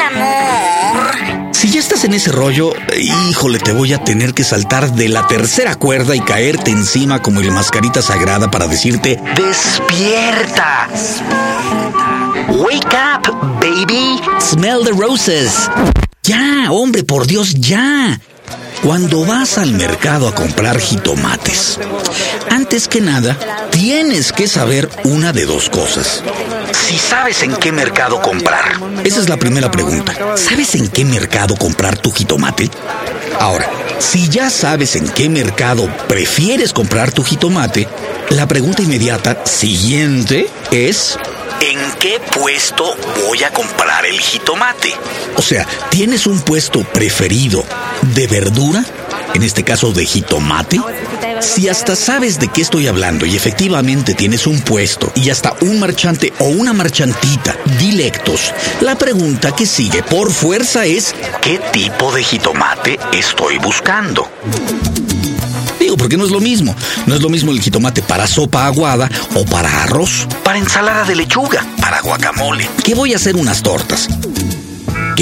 estás 1.94 2.06
en 2.06 2.14
ese 2.16 2.32
rollo, 2.32 2.74
híjole, 3.30 3.60
te 3.60 3.72
voy 3.72 3.94
a 3.94 4.04
tener 4.04 4.34
que 4.34 4.44
saltar 4.44 4.94
de 4.94 5.10
la 5.10 5.28
tercera 5.28 5.76
cuerda 5.76 6.16
y 6.16 6.22
caerte 6.22 6.72
encima 6.72 7.22
como 7.22 7.40
el 7.40 7.52
mascarita 7.52 8.02
sagrada 8.02 8.50
para 8.50 8.68
decirte... 8.68 9.20
¡Despierta! 9.36 10.88
Wake 12.50 12.96
up, 12.96 13.32
baby. 13.60 14.20
Smell 14.40 14.84
the 14.84 14.92
roses. 14.92 15.70
Ya, 16.24 16.72
hombre, 16.72 17.04
por 17.04 17.28
Dios, 17.28 17.54
ya. 17.56 18.20
Cuando 18.84 19.24
vas 19.26 19.60
al 19.60 19.74
mercado 19.74 20.28
a 20.28 20.34
comprar 20.34 20.80
jitomates, 20.80 21.80
antes 22.50 22.88
que 22.88 23.02
nada, 23.02 23.38
tienes 23.72 24.32
que 24.32 24.48
saber 24.48 24.90
una 25.04 25.32
de 25.32 25.46
dos 25.46 25.70
cosas. 25.70 26.24
Si 26.74 26.98
sabes 26.98 27.42
en 27.44 27.56
qué 27.56 27.72
mercado 27.72 28.22
comprar. 28.22 28.80
Esa 29.04 29.22
es 29.22 29.30
la 29.30 29.38
primera 29.38 29.72
pregunta. 29.72 30.14
¿Sabes 30.36 30.76
en 30.76 30.90
qué 30.90 31.06
mercado 31.06 31.56
comprar 31.56 31.98
tu 31.98 32.12
jitomate? 32.12 32.70
Ahora, 33.40 33.70
si 34.00 34.30
ya 34.30 34.50
sabes 34.50 34.96
en 34.96 35.08
qué 35.10 35.30
mercado 35.30 35.88
prefieres 36.08 36.74
comprar 36.74 37.12
tu 37.12 37.24
jitomate, 37.24 37.88
la 38.30 38.48
pregunta 38.48 38.82
inmediata 38.82 39.46
siguiente 39.46 40.48
es 40.72 41.18
¿En 41.62 41.80
qué 42.00 42.20
puesto 42.40 42.94
voy 43.26 43.44
a 43.44 43.52
comprar 43.52 44.06
el 44.06 44.20
jitomate? 44.20 44.94
O 45.38 45.42
sea, 45.42 45.66
¿tienes 45.90 46.28
un 46.28 46.42
puesto 46.42 46.84
preferido 46.84 47.64
de 48.02 48.28
verdura? 48.28 48.84
En 49.34 49.44
este 49.44 49.64
caso 49.64 49.94
de 49.94 50.06
jitomate. 50.06 50.82
Si 51.40 51.70
hasta 51.70 51.96
sabes 51.96 52.40
de 52.40 52.48
qué 52.48 52.62
estoy 52.62 52.88
hablando 52.88 53.26
y 53.26 53.36
efectivamente 53.36 54.14
tienes 54.14 54.48
un 54.48 54.62
puesto 54.62 55.12
y 55.16 55.30
hasta 55.30 55.56
un 55.62 55.80
marchante 55.80 56.34
o 56.40 56.46
una 56.46 56.74
marchantita 56.74 57.56
dilectos, 57.80 58.54
la 58.82 58.98
pregunta 58.98 59.56
que 59.56 59.66
sigue 59.66 60.04
por 60.04 60.32
fuerza 60.32 60.86
es 60.86 61.16
¿qué 61.42 61.60
tipo 61.72 62.12
de 62.12 62.24
jitomate 62.24 63.00
estoy 63.14 63.58
buscando? 63.58 64.30
Digo, 65.80 65.98
porque 65.98 66.18
no 66.18 66.26
es 66.26 66.32
lo 66.32 66.40
mismo. 66.40 66.76
No 67.06 67.16
es 67.16 67.22
lo 67.22 67.30
mismo 67.30 67.52
el 67.52 67.62
jitomate 67.62 68.02
para 68.02 68.28
sopa 68.28 68.66
aguada 68.66 69.10
o 69.36 69.46
para 69.46 69.84
arroz, 69.84 70.28
para 70.44 70.58
ensalada 70.58 71.04
de 71.04 71.16
lechuga, 71.16 71.66
para 71.82 72.02
guacamole. 72.02 72.70
¿Qué 72.84 72.96
voy 72.96 73.14
a 73.14 73.18
hacer 73.18 73.36
unas 73.36 73.62
tortas? 73.62 74.08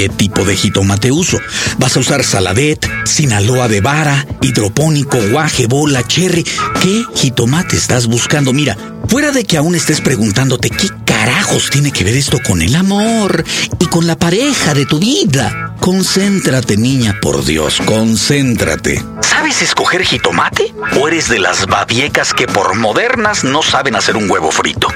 ¿Qué 0.02 0.08
tipo 0.08 0.44
de 0.44 0.56
jitomate 0.56 1.12
uso? 1.12 1.38
¿Vas 1.78 1.96
a 1.96 2.00
usar 2.00 2.24
saladet, 2.24 2.84
sinaloa 3.04 3.68
de 3.68 3.80
vara, 3.80 4.26
hidropónico, 4.40 5.16
guaje, 5.30 5.68
bola, 5.68 6.04
cherry? 6.04 6.42
¿Qué 6.42 7.04
jitomate 7.14 7.76
estás 7.76 8.08
buscando? 8.08 8.52
Mira, 8.52 8.76
fuera 9.06 9.30
de 9.30 9.44
que 9.44 9.58
aún 9.58 9.76
estés 9.76 10.00
preguntándote 10.00 10.70
qué 10.70 10.88
carajos 11.04 11.70
tiene 11.70 11.92
que 11.92 12.02
ver 12.02 12.16
esto 12.16 12.38
con 12.44 12.62
el 12.62 12.74
amor 12.74 13.44
y 13.78 13.86
con 13.86 14.08
la 14.08 14.18
pareja 14.18 14.74
de 14.74 14.86
tu 14.86 14.98
vida, 14.98 15.76
concéntrate, 15.78 16.76
niña, 16.76 17.20
por 17.22 17.44
Dios, 17.44 17.80
concéntrate. 17.84 19.04
¿Sabes 19.20 19.62
escoger 19.62 20.02
jitomate? 20.02 20.74
¿O 21.00 21.06
eres 21.06 21.28
de 21.28 21.38
las 21.38 21.68
babiecas 21.68 22.34
que 22.34 22.48
por 22.48 22.76
modernas 22.76 23.44
no 23.44 23.62
saben 23.62 23.94
hacer 23.94 24.16
un 24.16 24.28
huevo 24.28 24.50
frito? 24.50 24.88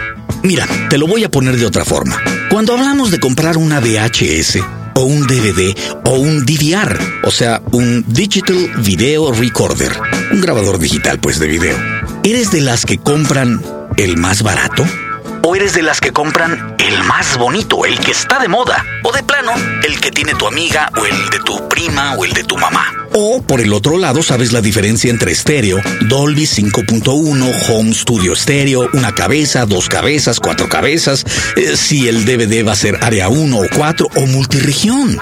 Mira, 0.43 0.67
te 0.91 0.99
lo 0.99 1.07
voy 1.07 1.23
a 1.23 1.31
poner 1.31 1.57
de 1.57 1.67
otra 1.67 1.85
forma. 1.85 2.21
Cuando 2.51 2.73
hablamos 2.73 3.13
de 3.13 3.21
comprar 3.21 3.57
una 3.57 3.79
VHS, 3.79 4.59
o 4.97 5.05
un 5.05 5.27
DVD 5.27 5.77
o 6.05 6.15
un 6.15 6.45
DVR, 6.45 6.99
o 7.23 7.31
sea, 7.31 7.63
un 7.73 8.05
Digital 8.09 8.73
Video 8.79 9.31
Recorder, 9.31 9.93
un 10.33 10.41
grabador 10.41 10.79
digital 10.79 11.21
pues 11.21 11.39
de 11.39 11.47
video. 11.47 11.77
¿Eres 12.25 12.51
de 12.51 12.63
las 12.63 12.85
que 12.85 12.99
compran 12.99 13.63
el 13.97 14.17
más 14.17 14.43
barato? 14.43 14.85
¿O 15.49 15.55
eres 15.55 15.75
de 15.75 15.83
las 15.83 16.01
que 16.01 16.11
compran 16.11 16.75
el 16.77 17.05
más 17.05 17.39
bonito, 17.39 17.85
el 17.85 18.01
que 18.01 18.11
está 18.11 18.41
de 18.41 18.49
moda? 18.49 18.85
¿O 19.05 19.13
de 19.13 19.23
plano, 19.23 19.53
el 19.87 20.01
que 20.01 20.11
tiene 20.11 20.35
tu 20.35 20.49
amiga 20.49 20.91
o 21.01 21.07
el 21.07 21.31
de 21.31 21.39
tu 21.39 21.69
prima 21.69 22.15
o 22.15 22.25
el 22.25 22.33
de 22.33 22.43
tu 22.43 22.57
mamá? 22.57 22.93
O 23.13 23.41
por 23.43 23.61
el 23.61 23.73
otro 23.73 23.97
lado, 23.97 24.25
sabes 24.25 24.53
la 24.53 24.61
diferencia 24.61 25.09
entre 25.09 25.31
estéreo, 25.31 25.81
Dolby 26.01 26.47
5.1, 26.47 27.71
Home 27.71 27.95
Studio 27.95 28.35
Stereo, 28.35 28.91
una 28.93 29.13
cabeza, 29.13 29.67
dos 29.67 29.89
cabezas, 29.89 30.41
cuatro 30.41 30.69
cabezas, 30.69 31.25
eh, 31.55 31.77
si 31.77 32.09
el 32.09 32.25
DVD 32.25 32.67
va 32.67 32.73
a 32.73 32.75
ser 32.75 32.99
área 33.01 33.29
1 33.29 33.57
o 33.57 33.67
4 33.77 34.09
o 34.17 34.27
multiregión. 34.27 35.17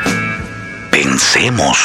Pensemos. 0.90 1.76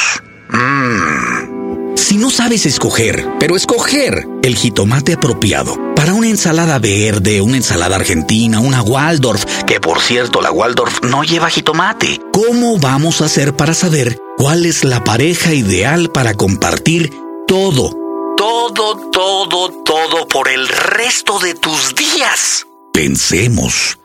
Mmm. 0.48 1.94
Si 1.94 2.16
no 2.16 2.30
sabes 2.30 2.64
escoger, 2.64 3.22
pero 3.38 3.54
escoger 3.54 4.26
el 4.42 4.56
jitomate 4.56 5.12
apropiado 5.12 5.89
para 6.00 6.14
una 6.14 6.28
ensalada 6.28 6.78
verde, 6.78 7.42
una 7.42 7.58
ensalada 7.58 7.96
argentina, 7.96 8.58
una 8.58 8.80
Waldorf, 8.80 9.44
que 9.66 9.80
por 9.80 10.00
cierto 10.00 10.40
la 10.40 10.50
Waldorf 10.50 11.02
no 11.02 11.24
lleva 11.24 11.50
jitomate, 11.50 12.18
¿cómo 12.32 12.78
vamos 12.78 13.20
a 13.20 13.26
hacer 13.26 13.54
para 13.54 13.74
saber 13.74 14.18
cuál 14.38 14.64
es 14.64 14.82
la 14.82 15.04
pareja 15.04 15.52
ideal 15.52 16.10
para 16.10 16.32
compartir 16.32 17.12
todo? 17.46 17.90
Todo, 18.34 19.10
todo, 19.12 19.68
todo 19.84 20.26
por 20.26 20.48
el 20.48 20.68
resto 20.68 21.38
de 21.38 21.52
tus 21.52 21.94
días. 21.94 22.66
Pensemos. 22.94 23.98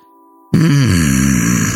Mmm. 0.52 1.70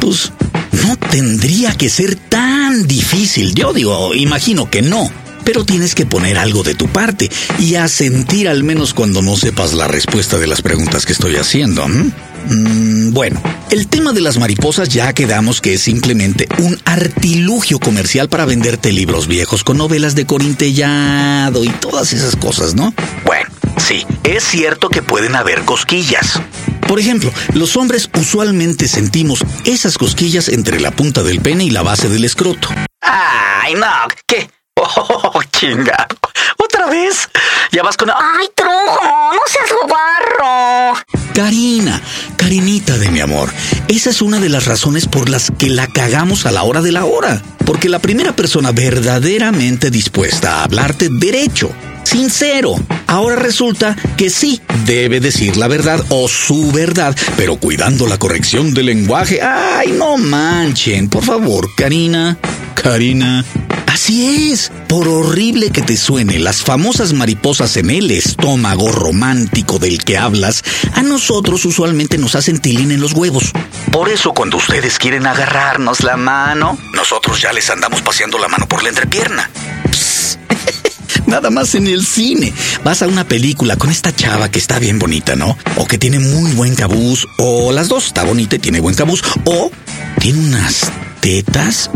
Pues 0.00 0.32
no 0.72 0.96
tendría 1.08 1.76
que 1.76 1.88
ser 1.88 2.16
tan 2.16 2.84
difícil. 2.88 3.54
Yo 3.54 3.72
digo, 3.72 4.12
imagino 4.12 4.68
que 4.68 4.82
no. 4.82 5.08
Pero 5.44 5.64
tienes 5.64 5.94
que 5.94 6.06
poner 6.06 6.38
algo 6.38 6.62
de 6.62 6.74
tu 6.74 6.88
parte 6.88 7.30
y 7.58 7.74
asentir 7.74 8.48
al 8.48 8.62
menos 8.62 8.94
cuando 8.94 9.22
no 9.22 9.36
sepas 9.36 9.72
la 9.72 9.88
respuesta 9.88 10.38
de 10.38 10.46
las 10.46 10.62
preguntas 10.62 11.06
que 11.06 11.12
estoy 11.12 11.36
haciendo. 11.36 11.86
Mm, 11.88 13.12
bueno, 13.12 13.42
el 13.70 13.86
tema 13.88 14.12
de 14.12 14.20
las 14.20 14.38
mariposas 14.38 14.88
ya 14.88 15.12
quedamos 15.12 15.60
que 15.60 15.74
es 15.74 15.82
simplemente 15.82 16.48
un 16.58 16.78
artilugio 16.84 17.78
comercial 17.78 18.28
para 18.28 18.44
venderte 18.44 18.92
libros 18.92 19.26
viejos 19.26 19.64
con 19.64 19.78
novelas 19.78 20.14
de 20.14 20.26
corintellado 20.26 21.64
y 21.64 21.68
todas 21.68 22.12
esas 22.12 22.36
cosas, 22.36 22.74
¿no? 22.74 22.94
Bueno, 23.24 23.50
sí, 23.76 24.06
es 24.24 24.44
cierto 24.44 24.88
que 24.88 25.02
pueden 25.02 25.36
haber 25.36 25.62
cosquillas. 25.62 26.40
Por 26.86 26.98
ejemplo, 26.98 27.30
los 27.54 27.76
hombres 27.76 28.10
usualmente 28.18 28.88
sentimos 28.88 29.44
esas 29.64 29.96
cosquillas 29.96 30.48
entre 30.48 30.80
la 30.80 30.90
punta 30.90 31.22
del 31.22 31.40
pene 31.40 31.64
y 31.64 31.70
la 31.70 31.82
base 31.82 32.08
del 32.08 32.24
escroto. 32.24 32.68
¡Ay, 33.00 33.74
no! 33.74 33.86
¿Qué? 34.26 34.48
¡Oh, 34.96 35.42
chingado! 35.52 36.16
¿Otra 36.56 36.86
vez? 36.86 37.28
Ya 37.72 37.82
vas 37.82 37.96
con... 37.96 38.10
¡Ay, 38.10 38.48
trujo! 38.54 39.32
¡No 39.32 39.40
seas 39.46 39.72
guarro! 39.86 40.94
Karina, 41.34 42.00
Karinita 42.40 42.96
de 42.96 43.10
mi 43.10 43.20
amor, 43.20 43.52
esa 43.88 44.08
es 44.08 44.22
una 44.22 44.40
de 44.40 44.48
las 44.48 44.64
razones 44.64 45.04
por 45.04 45.28
las 45.28 45.52
que 45.58 45.68
la 45.68 45.86
cagamos 45.86 46.46
a 46.46 46.50
la 46.50 46.62
hora 46.62 46.80
de 46.80 46.90
la 46.90 47.04
hora. 47.04 47.42
Porque 47.66 47.90
la 47.90 47.98
primera 47.98 48.34
persona 48.34 48.72
verdaderamente 48.72 49.90
dispuesta 49.90 50.54
a 50.56 50.64
hablarte 50.64 51.10
derecho, 51.10 51.70
sincero, 52.02 52.76
ahora 53.06 53.36
resulta 53.36 53.94
que 54.16 54.30
sí, 54.30 54.62
debe 54.86 55.20
decir 55.20 55.58
la 55.58 55.68
verdad 55.68 56.02
o 56.08 56.28
su 56.28 56.72
verdad, 56.72 57.14
pero 57.36 57.56
cuidando 57.56 58.06
la 58.06 58.16
corrección 58.16 58.72
del 58.72 58.86
lenguaje. 58.86 59.42
¡Ay, 59.42 59.92
no 59.92 60.16
manchen! 60.16 61.10
Por 61.10 61.22
favor, 61.22 61.68
Karina, 61.76 62.38
Karina. 62.74 63.44
Así 63.92 64.50
es, 64.52 64.70
por 64.88 65.08
horrible 65.08 65.70
que 65.70 65.82
te 65.82 65.96
suene, 65.96 66.38
las 66.38 66.62
famosas 66.62 67.12
mariposas 67.12 67.76
en 67.76 67.90
el 67.90 68.10
estómago 68.12 68.92
romántico 68.92 69.80
del 69.80 70.02
que 70.04 70.16
hablas, 70.16 70.62
a 70.94 71.02
nosotros 71.02 71.64
usualmente 71.64 72.16
nos 72.16 72.29
hacen 72.34 72.58
tilín 72.58 72.90
en 72.92 73.00
los 73.00 73.12
huevos. 73.12 73.52
Por 73.92 74.08
eso 74.08 74.32
cuando 74.32 74.56
ustedes 74.56 74.98
quieren 74.98 75.26
agarrarnos 75.26 76.02
la 76.02 76.16
mano, 76.16 76.78
nosotros 76.94 77.40
ya 77.40 77.52
les 77.52 77.68
andamos 77.70 78.02
paseando 78.02 78.38
la 78.38 78.48
mano 78.48 78.66
por 78.66 78.82
la 78.82 78.88
entrepierna. 78.88 79.50
Psst. 79.90 80.38
Nada 81.26 81.50
más 81.50 81.74
en 81.74 81.86
el 81.86 82.06
cine. 82.06 82.52
Vas 82.84 83.02
a 83.02 83.06
una 83.06 83.24
película 83.24 83.76
con 83.76 83.90
esta 83.90 84.14
chava 84.14 84.50
que 84.50 84.58
está 84.58 84.78
bien 84.78 84.98
bonita, 84.98 85.36
¿no? 85.36 85.56
O 85.76 85.86
que 85.86 85.98
tiene 85.98 86.18
muy 86.18 86.52
buen 86.52 86.74
cabuz, 86.74 87.26
o 87.38 87.72
las 87.72 87.88
dos 87.88 88.06
está 88.06 88.24
bonita 88.24 88.56
y 88.56 88.58
tiene 88.58 88.80
buen 88.80 88.94
cabuz, 88.94 89.22
o 89.44 89.70
tiene 90.18 90.40
unas 90.40 90.90
tetas. 91.20 91.90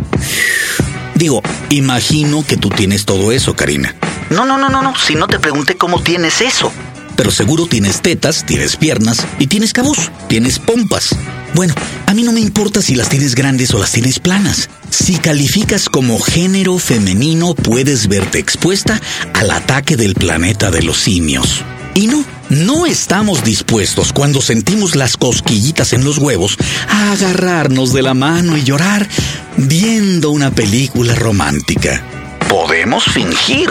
Digo, 1.14 1.42
imagino 1.70 2.44
que 2.46 2.56
tú 2.56 2.70
tienes 2.70 3.04
todo 3.04 3.32
eso, 3.32 3.54
Karina. 3.54 3.94
No, 4.30 4.44
no, 4.44 4.58
no, 4.58 4.68
no, 4.68 4.82
no. 4.82 4.96
Si 4.96 5.14
no 5.14 5.26
te 5.26 5.38
pregunté 5.38 5.76
cómo 5.76 6.00
tienes 6.00 6.40
eso. 6.40 6.72
Pero 7.16 7.30
seguro 7.30 7.66
tienes 7.66 8.02
tetas, 8.02 8.44
tienes 8.44 8.76
piernas 8.76 9.26
y 9.38 9.46
tienes 9.46 9.72
cabuz, 9.72 9.98
tienes 10.28 10.58
pompas. 10.58 11.14
Bueno, 11.54 11.74
a 12.06 12.14
mí 12.14 12.22
no 12.22 12.32
me 12.32 12.40
importa 12.40 12.82
si 12.82 12.94
las 12.94 13.08
tienes 13.08 13.34
grandes 13.34 13.72
o 13.74 13.78
las 13.78 13.92
tienes 13.92 14.18
planas. 14.18 14.68
Si 14.90 15.16
calificas 15.16 15.88
como 15.88 16.18
género 16.20 16.78
femenino, 16.78 17.54
puedes 17.54 18.08
verte 18.08 18.38
expuesta 18.38 19.00
al 19.34 19.50
ataque 19.50 19.96
del 19.96 20.14
planeta 20.14 20.70
de 20.70 20.82
los 20.82 20.98
simios. 20.98 21.62
Y 21.94 22.08
no, 22.08 22.24
no 22.48 22.86
estamos 22.86 23.44
dispuestos 23.44 24.12
cuando 24.12 24.42
sentimos 24.42 24.96
las 24.96 25.16
cosquillitas 25.16 25.92
en 25.92 26.04
los 26.04 26.18
huevos 26.18 26.56
a 26.88 27.12
agarrarnos 27.12 27.92
de 27.92 28.02
la 28.02 28.14
mano 28.14 28.56
y 28.56 28.64
llorar 28.64 29.08
viendo 29.56 30.30
una 30.30 30.50
película 30.50 31.14
romántica. 31.14 32.02
Podemos 32.48 33.04
fingir, 33.04 33.68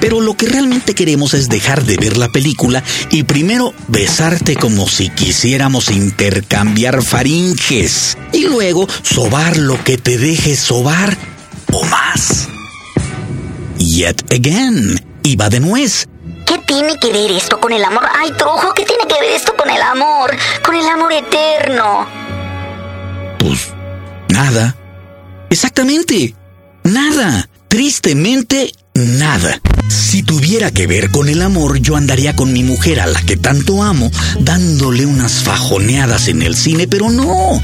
Pero 0.00 0.20
lo 0.20 0.36
que 0.36 0.46
realmente 0.46 0.94
queremos 0.94 1.34
es 1.34 1.48
dejar 1.48 1.84
de 1.84 1.96
ver 1.96 2.16
la 2.16 2.28
película 2.28 2.82
y 3.10 3.22
primero 3.22 3.74
besarte 3.88 4.56
como 4.56 4.88
si 4.88 5.08
quisiéramos 5.08 5.90
intercambiar 5.90 7.02
faringes. 7.02 8.16
Y 8.32 8.44
luego 8.44 8.86
sobar 9.02 9.56
lo 9.56 9.82
que 9.82 9.98
te 9.98 10.18
deje 10.18 10.56
sobar 10.56 11.16
o 11.72 11.84
más. 11.84 12.48
Yet 13.78 14.32
again. 14.32 15.00
Va 15.34 15.48
de 15.48 15.58
nuez. 15.58 16.06
¿Qué 16.46 16.58
tiene 16.66 16.96
que 17.00 17.12
ver 17.12 17.32
esto 17.32 17.58
con 17.58 17.72
el 17.72 17.82
amor? 17.82 18.04
Ay, 18.16 18.30
Trojo, 18.38 18.72
¿qué 18.74 18.84
tiene 18.84 19.04
que 19.08 19.20
ver 19.20 19.32
esto 19.32 19.54
con 19.56 19.68
el 19.68 19.82
amor? 19.82 20.36
Con 20.64 20.76
el 20.76 20.86
amor 20.86 21.12
eterno. 21.12 22.06
Pues 23.40 23.72
nada. 24.28 24.76
Exactamente. 25.50 26.34
Nada. 26.84 27.48
Tristemente, 27.68 28.72
nada. 28.96 29.60
Si 29.88 30.22
tuviera 30.22 30.70
que 30.70 30.86
ver 30.86 31.10
con 31.10 31.28
el 31.28 31.42
amor, 31.42 31.78
yo 31.78 31.96
andaría 31.96 32.34
con 32.34 32.52
mi 32.52 32.62
mujer 32.62 33.00
a 33.00 33.06
la 33.06 33.20
que 33.22 33.36
tanto 33.36 33.82
amo, 33.82 34.10
dándole 34.40 35.06
unas 35.06 35.42
fajoneadas 35.42 36.28
en 36.28 36.42
el 36.42 36.56
cine, 36.56 36.88
pero 36.88 37.10
no. 37.10 37.62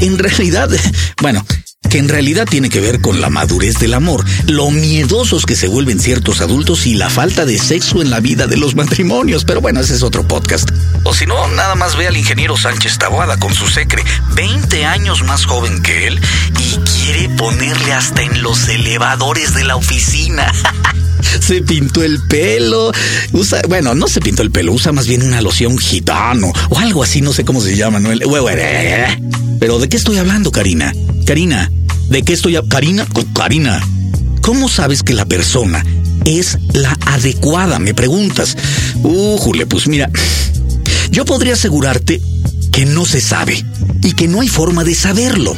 En 0.00 0.18
realidad, 0.18 0.68
bueno, 1.22 1.44
que 1.88 1.98
en 1.98 2.08
realidad 2.08 2.46
tiene 2.48 2.70
que 2.70 2.80
ver 2.80 3.00
con 3.00 3.20
la 3.20 3.30
madurez 3.30 3.74
del 3.78 3.94
amor, 3.94 4.24
lo 4.46 4.70
miedosos 4.70 5.46
que 5.46 5.56
se 5.56 5.68
vuelven 5.68 6.00
ciertos 6.00 6.40
adultos 6.40 6.86
y 6.86 6.94
la 6.94 7.10
falta 7.10 7.44
de 7.44 7.58
sexo 7.58 8.02
en 8.02 8.10
la 8.10 8.20
vida 8.20 8.46
de 8.46 8.56
los 8.56 8.74
matrimonios. 8.74 9.44
Pero 9.44 9.60
bueno, 9.60 9.80
ese 9.80 9.94
es 9.94 10.02
otro 10.02 10.26
podcast. 10.26 10.68
O 11.04 11.14
si 11.14 11.26
no, 11.26 11.48
nada 11.48 11.74
más 11.74 11.96
ve 11.96 12.06
al 12.06 12.16
ingeniero 12.16 12.56
Sánchez 12.56 12.98
Taboada 12.98 13.38
con 13.38 13.54
su 13.54 13.68
secre, 13.68 14.02
20 14.34 14.84
años 14.84 15.22
más 15.22 15.44
joven 15.46 15.82
que 15.82 16.08
él, 16.08 16.20
y 16.60 16.76
quiere 16.78 17.28
ponerle 17.36 17.92
hasta 17.92 18.22
en 18.22 18.42
los 18.42 18.68
elevadores 18.68 19.54
de 19.54 19.64
la 19.64 19.76
oficina. 19.76 20.52
se 21.40 21.62
pintó 21.62 22.02
el 22.02 22.20
pelo. 22.20 22.92
Usa, 23.32 23.62
bueno, 23.68 23.94
no 23.94 24.08
se 24.08 24.20
pintó 24.20 24.42
el 24.42 24.50
pelo, 24.50 24.72
usa 24.72 24.92
más 24.92 25.06
bien 25.06 25.22
una 25.22 25.40
loción 25.40 25.78
gitano 25.78 26.52
o 26.70 26.78
algo 26.78 27.02
así, 27.02 27.20
no 27.20 27.32
sé 27.32 27.44
cómo 27.44 27.60
se 27.60 27.76
llama, 27.76 28.00
¿no? 28.00 28.10
Pero 29.58 29.78
¿de 29.78 29.88
qué 29.88 29.96
estoy 29.96 30.18
hablando, 30.18 30.50
Karina? 30.50 30.92
Karina, 31.26 31.70
¿de 32.08 32.22
qué 32.22 32.32
estoy 32.32 32.56
hablando? 32.56 32.74
Karina, 32.74 33.06
Karina, 33.34 33.80
¿cómo 34.40 34.68
sabes 34.68 35.02
que 35.02 35.14
la 35.14 35.24
persona 35.24 35.84
es 36.24 36.58
la 36.72 36.96
adecuada? 37.06 37.78
Me 37.78 37.94
preguntas. 37.94 38.56
Uh, 39.02 39.36
Jule, 39.38 39.66
pues 39.66 39.88
mira, 39.88 40.10
yo 41.10 41.24
podría 41.24 41.54
asegurarte 41.54 42.20
que 42.72 42.86
no 42.86 43.04
se 43.04 43.20
sabe 43.20 43.64
y 44.02 44.12
que 44.12 44.28
no 44.28 44.40
hay 44.40 44.48
forma 44.48 44.84
de 44.84 44.94
saberlo. 44.94 45.56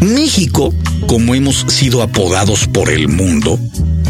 México, 0.00 0.74
como 1.06 1.34
hemos 1.34 1.64
sido 1.68 2.02
apodados 2.02 2.66
por 2.66 2.90
el 2.90 3.08
mundo, 3.08 3.58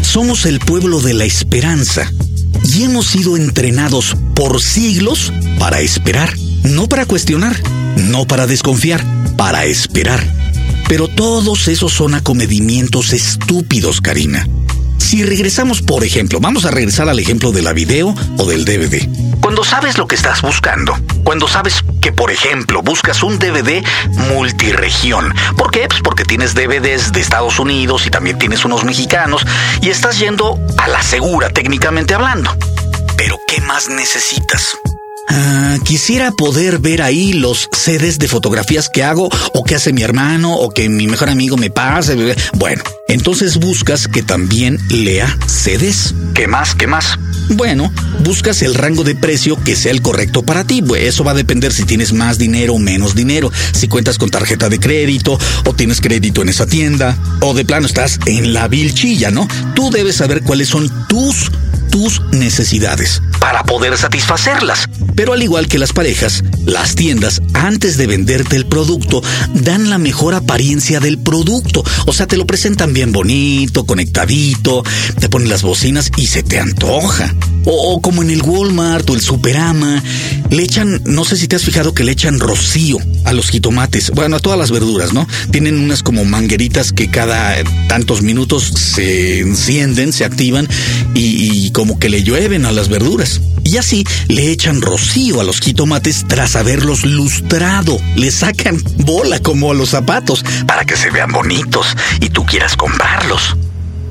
somos 0.01 0.45
el 0.45 0.59
pueblo 0.59 0.99
de 1.01 1.13
la 1.13 1.25
esperanza 1.25 2.11
y 2.63 2.83
hemos 2.83 3.07
sido 3.07 3.37
entrenados 3.37 4.15
por 4.33 4.61
siglos 4.61 5.31
para 5.59 5.81
esperar, 5.81 6.33
no 6.63 6.87
para 6.87 7.05
cuestionar, 7.05 7.55
no 7.95 8.25
para 8.25 8.47
desconfiar, 8.47 9.03
para 9.37 9.65
esperar. 9.65 10.23
Pero 10.87 11.07
todos 11.07 11.67
esos 11.67 11.93
son 11.93 12.13
acomedimientos 12.13 13.13
estúpidos, 13.13 14.01
Karina. 14.01 14.47
Si 14.97 15.23
regresamos, 15.23 15.81
por 15.81 16.03
ejemplo, 16.03 16.39
vamos 16.39 16.65
a 16.65 16.71
regresar 16.71 17.09
al 17.09 17.19
ejemplo 17.19 17.51
de 17.51 17.61
la 17.61 17.73
video 17.73 18.13
o 18.37 18.45
del 18.45 18.65
DVD. 18.65 19.07
Cuando 19.39 19.63
sabes 19.63 19.97
lo 19.97 20.07
que 20.07 20.15
estás 20.15 20.41
buscando, 20.41 20.97
cuando 21.23 21.47
sabes 21.47 21.83
que, 22.01 22.11
por 22.11 22.31
ejemplo, 22.31 22.81
buscas 22.81 23.21
un 23.21 23.37
DVD 23.37 23.83
multiregión. 24.29 25.33
¿Por 25.57 25.69
qué? 25.71 25.87
Pues 25.87 26.01
porque 26.01 26.25
tienes 26.25 26.55
DVDs 26.55 27.11
de 27.11 27.21
Estados 27.21 27.59
Unidos 27.59 28.07
y 28.07 28.09
también 28.09 28.39
tienes 28.39 28.65
unos 28.65 28.83
mexicanos 28.83 29.45
y 29.81 29.89
estás 29.89 30.17
yendo 30.17 30.59
a 30.77 30.87
la 30.87 31.03
segura, 31.03 31.49
técnicamente 31.49 32.15
hablando. 32.15 32.55
Pero 33.15 33.37
¿qué 33.47 33.61
más 33.61 33.89
necesitas? 33.89 34.75
Ah, 35.27 35.77
quisiera 35.83 36.31
poder 36.31 36.79
ver 36.79 37.01
ahí 37.01 37.33
los 37.33 37.67
CDs 37.71 38.19
de 38.19 38.27
fotografías 38.27 38.89
que 38.89 39.03
hago 39.03 39.29
o 39.53 39.63
que 39.63 39.75
hace 39.75 39.91
mi 39.91 40.03
hermano 40.03 40.53
o 40.55 40.69
que 40.69 40.87
mi 40.87 41.07
mejor 41.07 41.29
amigo 41.29 41.57
me 41.57 41.69
pase. 41.69 42.35
Bueno, 42.53 42.83
entonces 43.07 43.57
buscas 43.57 44.07
que 44.07 44.21
también 44.23 44.79
lea 44.89 45.37
CDs. 45.47 46.13
¿Qué 46.33 46.47
más? 46.47 46.75
¿Qué 46.75 46.87
más? 46.87 47.17
Bueno, 47.49 47.91
buscas 48.23 48.61
el 48.61 48.75
rango 48.75 49.03
de 49.03 49.15
precio 49.15 49.57
que 49.63 49.75
sea 49.75 49.91
el 49.91 50.01
correcto 50.01 50.43
para 50.43 50.63
ti. 50.63 50.83
Eso 50.97 51.23
va 51.23 51.31
a 51.31 51.35
depender 51.35 51.73
si 51.73 51.85
tienes 51.85 52.13
más 52.13 52.37
dinero 52.37 52.75
o 52.75 52.79
menos 52.79 53.15
dinero, 53.15 53.51
si 53.71 53.87
cuentas 53.87 54.17
con 54.17 54.29
tarjeta 54.29 54.69
de 54.69 54.79
crédito 54.79 55.39
o 55.65 55.73
tienes 55.73 56.01
crédito 56.01 56.41
en 56.41 56.49
esa 56.49 56.65
tienda 56.65 57.17
o 57.41 57.53
de 57.53 57.65
plano 57.65 57.87
estás 57.87 58.19
en 58.25 58.53
la 58.53 58.67
vilchilla, 58.67 59.31
¿no? 59.31 59.47
Tú 59.75 59.89
debes 59.89 60.17
saber 60.17 60.41
cuáles 60.43 60.69
son 60.69 61.07
tus 61.07 61.51
tus 61.95 62.19
necesidades 62.33 63.21
para 63.39 63.63
poder 63.63 63.97
satisfacerlas. 63.97 64.89
Pero 65.15 65.31
al 65.31 65.41
igual 65.41 65.69
que 65.69 65.79
las 65.79 65.93
parejas, 65.93 66.43
las 66.65 66.95
tiendas, 66.95 67.41
antes 67.53 67.95
de 67.95 68.05
venderte 68.05 68.57
el 68.57 68.65
producto, 68.65 69.23
dan 69.53 69.89
la 69.89 69.97
mejor 69.97 70.33
apariencia 70.33 70.99
del 70.99 71.19
producto. 71.19 71.85
O 72.05 72.11
sea, 72.11 72.27
te 72.27 72.35
lo 72.35 72.45
presentan 72.45 72.91
bien 72.91 73.13
bonito, 73.13 73.85
conectadito, 73.85 74.83
te 75.21 75.29
ponen 75.29 75.47
las 75.47 75.61
bocinas 75.61 76.11
y 76.17 76.27
se 76.27 76.43
te 76.43 76.59
antoja. 76.59 77.33
O, 77.63 78.01
como 78.01 78.23
en 78.23 78.29
el 78.29 78.41
Walmart 78.41 79.09
o 79.09 79.13
el 79.13 79.21
Superama, 79.21 80.03
le 80.49 80.63
echan, 80.63 81.01
no 81.05 81.23
sé 81.23 81.37
si 81.37 81.47
te 81.47 81.55
has 81.55 81.63
fijado 81.63 81.93
que 81.93 82.03
le 82.03 82.11
echan 82.11 82.39
rocío 82.39 82.97
a 83.23 83.31
los 83.31 83.49
jitomates, 83.49 84.11
bueno, 84.11 84.35
a 84.35 84.39
todas 84.39 84.59
las 84.59 84.69
verduras, 84.69 85.13
¿no? 85.13 85.27
Tienen 85.49 85.79
unas 85.79 86.03
como 86.03 86.25
mangueritas 86.25 86.91
que 86.91 87.09
cada 87.09 87.55
tantos 87.87 88.21
minutos 88.21 88.65
se 88.65 89.39
encienden, 89.39 90.13
se 90.13 90.25
activan 90.25 90.67
y, 91.15 91.65
y 91.65 91.71
como 91.71 91.84
que 91.99 92.09
le 92.09 92.23
llueven 92.23 92.65
a 92.65 92.71
las 92.71 92.89
verduras. 92.89 93.41
Y 93.63 93.77
así 93.77 94.03
le 94.27 94.51
echan 94.51 94.81
rocío 94.81 95.39
a 95.39 95.43
los 95.43 95.59
jitomates 95.59 96.25
tras 96.27 96.55
haberlos 96.55 97.03
lustrado. 97.03 97.97
Le 98.15 98.31
sacan 98.31 98.81
bola 98.97 99.39
como 99.39 99.71
a 99.71 99.75
los 99.75 99.89
zapatos 99.89 100.43
para 100.67 100.85
que 100.85 100.97
se 100.97 101.09
vean 101.11 101.31
bonitos 101.31 101.87
y 102.19 102.29
tú 102.29 102.45
quieras 102.45 102.75
comprarlos. 102.75 103.55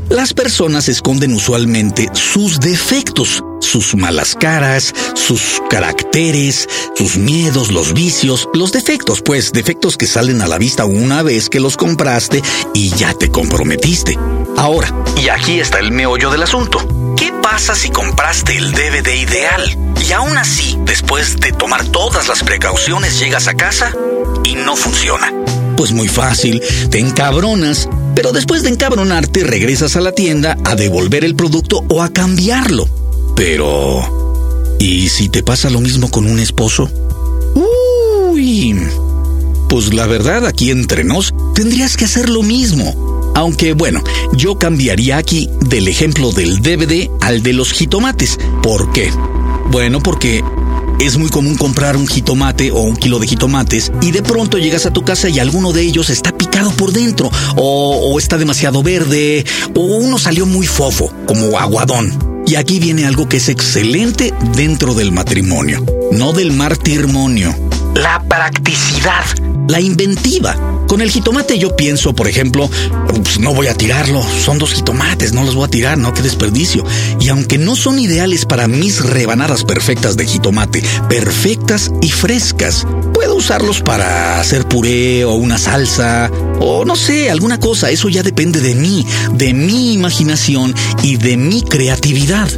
Las 0.09 0.35
personas 0.35 0.89
esconden 0.89 1.33
usualmente 1.33 2.11
sus 2.13 2.61
defectos, 2.61 3.43
sus 3.65 3.97
malas 3.97 4.37
caras, 4.39 4.95
sus 5.15 5.61
caracteres, 5.69 6.69
sus 6.95 7.17
miedos, 7.17 7.73
los 7.73 7.95
vicios, 7.95 8.49
los 8.55 8.73
defectos, 8.73 9.23
pues 9.23 9.53
defectos 9.53 9.97
que 9.97 10.07
salen 10.07 10.43
a 10.43 10.47
la 10.47 10.59
vista 10.59 10.85
una 10.85 11.23
vez 11.23 11.49
que 11.49 11.61
los 11.61 11.77
compraste 11.77 12.43
y 12.75 12.91
ya 12.91 13.15
te 13.15 13.31
comprometiste. 13.31 14.19
Ahora, 14.57 14.95
y 15.17 15.29
aquí 15.29 15.61
está 15.61 15.81
el 15.81 15.91
meollo 15.91 16.31
del 16.31 16.43
asunto. 16.43 16.79
¿Qué 17.17 17.33
pasa 17.43 17.75
si 17.75 17.91
compraste 17.91 18.57
el 18.57 18.73
DVD 18.73 19.15
ideal 19.17 19.79
y 20.07 20.13
aún 20.13 20.37
así, 20.37 20.79
después 20.85 21.41
de 21.41 21.53
tomar 21.53 21.85
todas 21.87 22.29
las 22.29 22.43
precauciones, 22.43 23.19
llegas 23.19 23.49
a 23.49 23.55
casa 23.55 23.93
y 24.45 24.55
no 24.55 24.77
funciona? 24.77 25.33
Pues 25.77 25.93
muy 25.93 26.09
fácil, 26.09 26.63
te 26.91 27.01
encabronas, 27.01 27.89
pero 28.15 28.33
después 28.33 28.63
de 28.63 28.71
encabronarte 28.71 29.43
regresas 29.43 29.97
a 29.97 30.01
la 30.01 30.13
tienda 30.13 30.57
a 30.65 30.77
devolver 30.77 31.25
el 31.25 31.35
producto 31.35 31.85
o 31.89 32.03
a 32.03 32.11
cambiarlo. 32.13 32.89
Pero... 33.37 34.77
¿Y 34.79 35.09
si 35.09 35.29
te 35.29 35.43
pasa 35.43 35.71
lo 35.71 35.81
mismo 35.81 36.11
con 36.11 36.27
un 36.27 36.39
esposo? 36.39 36.91
Uy. 37.55 38.77
Pues 39.69 39.95
la 39.95 40.07
verdad, 40.07 40.47
aquí 40.47 40.71
entre 40.71 41.05
nos, 41.05 41.33
tendrías 41.55 41.97
que 41.97 42.05
hacer 42.05 42.29
lo 42.29 42.43
mismo. 42.43 43.33
Aunque 43.35 43.73
bueno, 43.73 44.03
yo 44.33 44.59
cambiaría 44.59 45.17
aquí 45.17 45.49
del 45.61 45.89
ejemplo 45.89 46.33
del 46.33 46.61
DVD 46.61 47.09
al 47.21 47.43
de 47.43 47.53
los 47.53 47.73
jitomates. 47.73 48.39
¿Por 48.63 48.93
qué? 48.93 49.11
Bueno, 49.71 50.01
porque 50.01 50.45
es 51.01 51.17
muy 51.17 51.29
común 51.31 51.57
comprar 51.57 51.97
un 51.97 52.07
jitomate 52.07 52.71
o 52.71 52.81
un 52.81 52.97
kilo 52.97 53.19
de 53.19 53.27
jitomates 53.27 53.91
y 54.01 54.13
de 54.13 54.23
pronto 54.23 54.59
llegas 54.59 54.87
a 54.87 54.93
tu 54.93 55.05
casa 55.05 55.29
y 55.29 55.39
alguno 55.39 55.73
de 55.73 55.83
ellos 55.83 56.11
está 56.11 56.37
picado 56.37 56.71
por 56.73 56.93
dentro 56.93 57.31
o, 57.57 58.19
está 58.19 58.39
demasiado 58.39 58.83
verde 58.83 59.45
o 59.75 59.81
uno 59.81 60.19
salió 60.19 60.47
muy 60.47 60.67
fofo, 60.67 61.13
como 61.27 61.59
aguadón. 61.59 62.34
Y 62.47 62.57
aquí 62.57 62.79
viene 62.79 63.07
algo 63.07 63.29
que 63.29 63.39
es 63.39 63.49
excelente 63.49 64.33
dentro 64.55 64.95
del 64.95 65.13
matrimonio, 65.13 65.85
no 66.13 66.33
del 66.33 66.53
martirmonio. 66.53 67.74
La 67.95 68.21
practicidad, 68.29 69.25
la 69.69 69.81
inventiva. 69.81 70.57
Con 70.89 71.01
el 71.01 71.11
jitomate 71.11 71.59
yo 71.59 71.77
pienso, 71.77 72.13
por 72.13 72.27
ejemplo, 72.27 72.69
no 73.39 73.55
voy 73.55 73.69
a 73.69 73.75
tirarlo, 73.75 74.23
son 74.23 74.59
dos 74.59 74.73
jitomates, 74.73 75.33
no 75.33 75.45
los 75.45 75.55
voy 75.55 75.67
a 75.67 75.71
tirar, 75.71 75.97
no, 75.97 76.13
qué 76.13 76.23
desperdicio. 76.23 76.85
Y 77.21 77.29
aunque 77.29 77.57
no 77.57 77.77
son 77.77 78.01
ideales 78.01 78.47
para 78.47 78.67
mis 78.67 79.05
rebanadas 79.05 79.65
perfectas 79.65 80.17
de 80.17 80.27
jitomate, 80.27 80.83
perfectas 81.09 81.93
y 82.03 82.11
frescas, 82.11 82.85
puedo 83.13 83.37
usarlos 83.37 83.81
para 83.81 84.41
hacer 84.41 84.67
puré 84.67 85.25
o 85.25 85.35
una 85.35 85.59
salsa 85.59 86.31
o 86.61 86.85
no 86.85 86.97
sé, 86.97 87.31
alguna 87.31 87.61
cosa, 87.61 87.91
eso 87.91 88.09
ya 88.09 88.23
depende 88.25 88.61
de 88.61 88.75
mí, 88.75 89.07
de 89.35 89.55
mi 89.55 89.95
imaginación 89.95 90.75
y 91.03 91.17
de 91.17 91.37
mi 91.37 91.63
creatividad. 91.63 92.51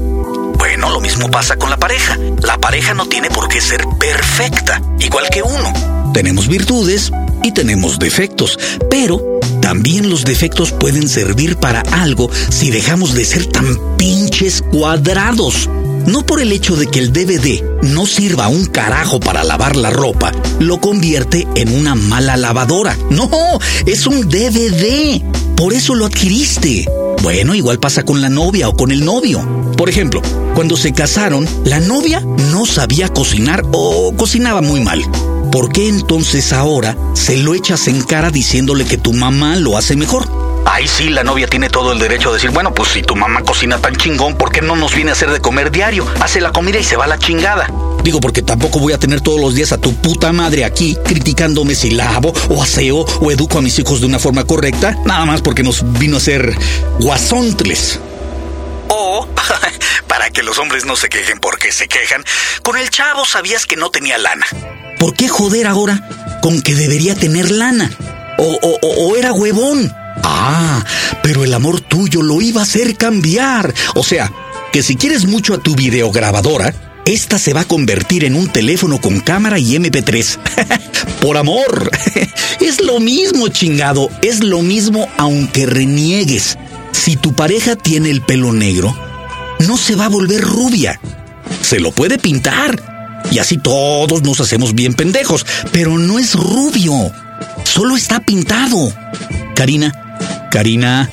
Mismo 1.16 1.30
pasa 1.30 1.56
con 1.56 1.70
la 1.70 1.78
pareja. 1.78 2.18
La 2.42 2.58
pareja 2.58 2.92
no 2.92 3.06
tiene 3.06 3.30
por 3.30 3.48
qué 3.48 3.58
ser 3.58 3.86
perfecta, 3.98 4.82
igual 5.00 5.24
que 5.32 5.42
uno. 5.42 6.12
Tenemos 6.12 6.46
virtudes 6.46 7.10
y 7.42 7.52
tenemos 7.52 7.98
defectos, 7.98 8.58
pero 8.90 9.22
también 9.62 10.10
los 10.10 10.26
defectos 10.26 10.72
pueden 10.72 11.08
servir 11.08 11.56
para 11.56 11.80
algo 11.80 12.28
si 12.50 12.70
dejamos 12.70 13.14
de 13.14 13.24
ser 13.24 13.46
tan 13.46 13.96
pinches 13.96 14.60
cuadrados. 14.60 15.70
No 16.04 16.26
por 16.26 16.38
el 16.38 16.52
hecho 16.52 16.76
de 16.76 16.86
que 16.86 16.98
el 16.98 17.14
DVD 17.14 17.62
no 17.80 18.04
sirva 18.04 18.48
un 18.48 18.66
carajo 18.66 19.18
para 19.18 19.42
lavar 19.42 19.74
la 19.74 19.88
ropa, 19.88 20.32
lo 20.58 20.82
convierte 20.82 21.48
en 21.54 21.74
una 21.74 21.94
mala 21.94 22.36
lavadora. 22.36 22.94
No, 23.08 23.30
es 23.86 24.06
un 24.06 24.28
DVD. 24.28 25.22
Por 25.56 25.72
eso 25.72 25.94
lo 25.94 26.04
adquiriste. 26.04 26.84
Bueno, 27.22 27.54
igual 27.54 27.78
pasa 27.78 28.04
con 28.04 28.20
la 28.20 28.28
novia 28.28 28.68
o 28.68 28.76
con 28.76 28.90
el 28.92 29.04
novio. 29.04 29.72
Por 29.76 29.88
ejemplo, 29.88 30.22
cuando 30.54 30.76
se 30.76 30.92
casaron, 30.92 31.46
la 31.64 31.80
novia 31.80 32.20
no 32.50 32.66
sabía 32.66 33.08
cocinar 33.08 33.62
o 33.72 34.14
cocinaba 34.16 34.60
muy 34.60 34.80
mal. 34.80 35.02
¿Por 35.50 35.72
qué 35.72 35.88
entonces 35.88 36.52
ahora 36.52 36.96
se 37.14 37.38
lo 37.38 37.54
echas 37.54 37.88
en 37.88 38.02
cara 38.02 38.30
diciéndole 38.30 38.84
que 38.84 38.98
tu 38.98 39.12
mamá 39.12 39.56
lo 39.56 39.76
hace 39.76 39.96
mejor? 39.96 40.28
Ahí 40.66 40.88
sí, 40.88 41.08
la 41.10 41.22
novia 41.22 41.46
tiene 41.46 41.70
todo 41.70 41.92
el 41.92 41.98
derecho 41.98 42.30
de 42.30 42.34
decir, 42.36 42.50
bueno, 42.50 42.74
pues 42.74 42.90
si 42.90 43.02
tu 43.02 43.14
mamá 43.14 43.42
cocina 43.42 43.78
tan 43.78 43.94
chingón, 43.94 44.36
¿por 44.36 44.50
qué 44.50 44.62
no 44.62 44.74
nos 44.74 44.94
viene 44.94 45.10
a 45.10 45.12
hacer 45.12 45.30
de 45.30 45.40
comer 45.40 45.70
diario? 45.70 46.06
Hace 46.20 46.40
la 46.40 46.52
comida 46.52 46.78
y 46.78 46.84
se 46.84 46.96
va 46.96 47.04
a 47.04 47.08
la 47.08 47.18
chingada. 47.18 47.68
Digo, 48.06 48.20
porque 48.20 48.40
tampoco 48.40 48.78
voy 48.78 48.92
a 48.92 49.00
tener 49.00 49.20
todos 49.20 49.40
los 49.40 49.56
días 49.56 49.72
a 49.72 49.78
tu 49.78 49.92
puta 49.92 50.32
madre 50.32 50.64
aquí 50.64 50.96
criticándome 51.04 51.74
si 51.74 51.90
lavo 51.90 52.32
o 52.48 52.62
aseo 52.62 52.98
o 52.98 53.32
educo 53.32 53.58
a 53.58 53.62
mis 53.62 53.76
hijos 53.80 53.98
de 53.98 54.06
una 54.06 54.20
forma 54.20 54.44
correcta, 54.44 54.96
nada 55.04 55.24
más 55.24 55.42
porque 55.42 55.64
nos 55.64 55.82
vino 55.98 56.18
a 56.18 56.20
ser 56.20 56.56
guasontles. 57.00 57.98
O, 58.86 59.26
para 60.06 60.30
que 60.30 60.44
los 60.44 60.56
hombres 60.58 60.84
no 60.84 60.94
se 60.94 61.08
quejen 61.08 61.40
porque 61.40 61.72
se 61.72 61.88
quejan, 61.88 62.22
con 62.62 62.76
el 62.76 62.90
chavo 62.90 63.24
sabías 63.24 63.66
que 63.66 63.74
no 63.74 63.90
tenía 63.90 64.18
lana. 64.18 64.46
¿Por 65.00 65.14
qué 65.14 65.26
joder 65.28 65.66
ahora 65.66 66.08
con 66.42 66.62
que 66.62 66.76
debería 66.76 67.16
tener 67.16 67.50
lana? 67.50 67.90
O, 68.38 68.56
o, 68.62 69.08
o 69.08 69.16
era 69.16 69.32
huevón. 69.32 69.92
Ah, 70.22 70.84
pero 71.24 71.42
el 71.42 71.52
amor 71.52 71.80
tuyo 71.80 72.22
lo 72.22 72.40
iba 72.40 72.60
a 72.60 72.64
hacer 72.64 72.96
cambiar. 72.96 73.74
O 73.96 74.04
sea, 74.04 74.30
que 74.72 74.84
si 74.84 74.94
quieres 74.94 75.24
mucho 75.24 75.54
a 75.54 75.58
tu 75.58 75.74
videograbadora, 75.74 76.72
esta 77.06 77.38
se 77.38 77.52
va 77.52 77.60
a 77.60 77.68
convertir 77.68 78.24
en 78.24 78.34
un 78.34 78.48
teléfono 78.48 79.00
con 79.00 79.20
cámara 79.20 79.60
y 79.60 79.76
MP3. 79.76 80.38
Por 81.20 81.36
amor. 81.36 81.90
es 82.60 82.82
lo 82.82 82.98
mismo, 82.98 83.46
chingado. 83.46 84.10
Es 84.22 84.42
lo 84.42 84.60
mismo 84.60 85.08
aunque 85.16 85.66
reniegues. 85.66 86.58
Si 86.90 87.14
tu 87.14 87.32
pareja 87.32 87.76
tiene 87.76 88.10
el 88.10 88.22
pelo 88.22 88.52
negro, 88.52 88.92
no 89.60 89.76
se 89.76 89.94
va 89.94 90.06
a 90.06 90.08
volver 90.08 90.40
rubia. 90.40 91.00
Se 91.62 91.78
lo 91.78 91.92
puede 91.92 92.18
pintar. 92.18 93.22
Y 93.30 93.38
así 93.38 93.56
todos 93.56 94.22
nos 94.24 94.40
hacemos 94.40 94.74
bien 94.74 94.94
pendejos. 94.94 95.46
Pero 95.70 95.98
no 95.98 96.18
es 96.18 96.34
rubio. 96.34 97.12
Solo 97.62 97.96
está 97.96 98.18
pintado. 98.18 98.92
Karina, 99.54 100.48
Karina, 100.50 101.08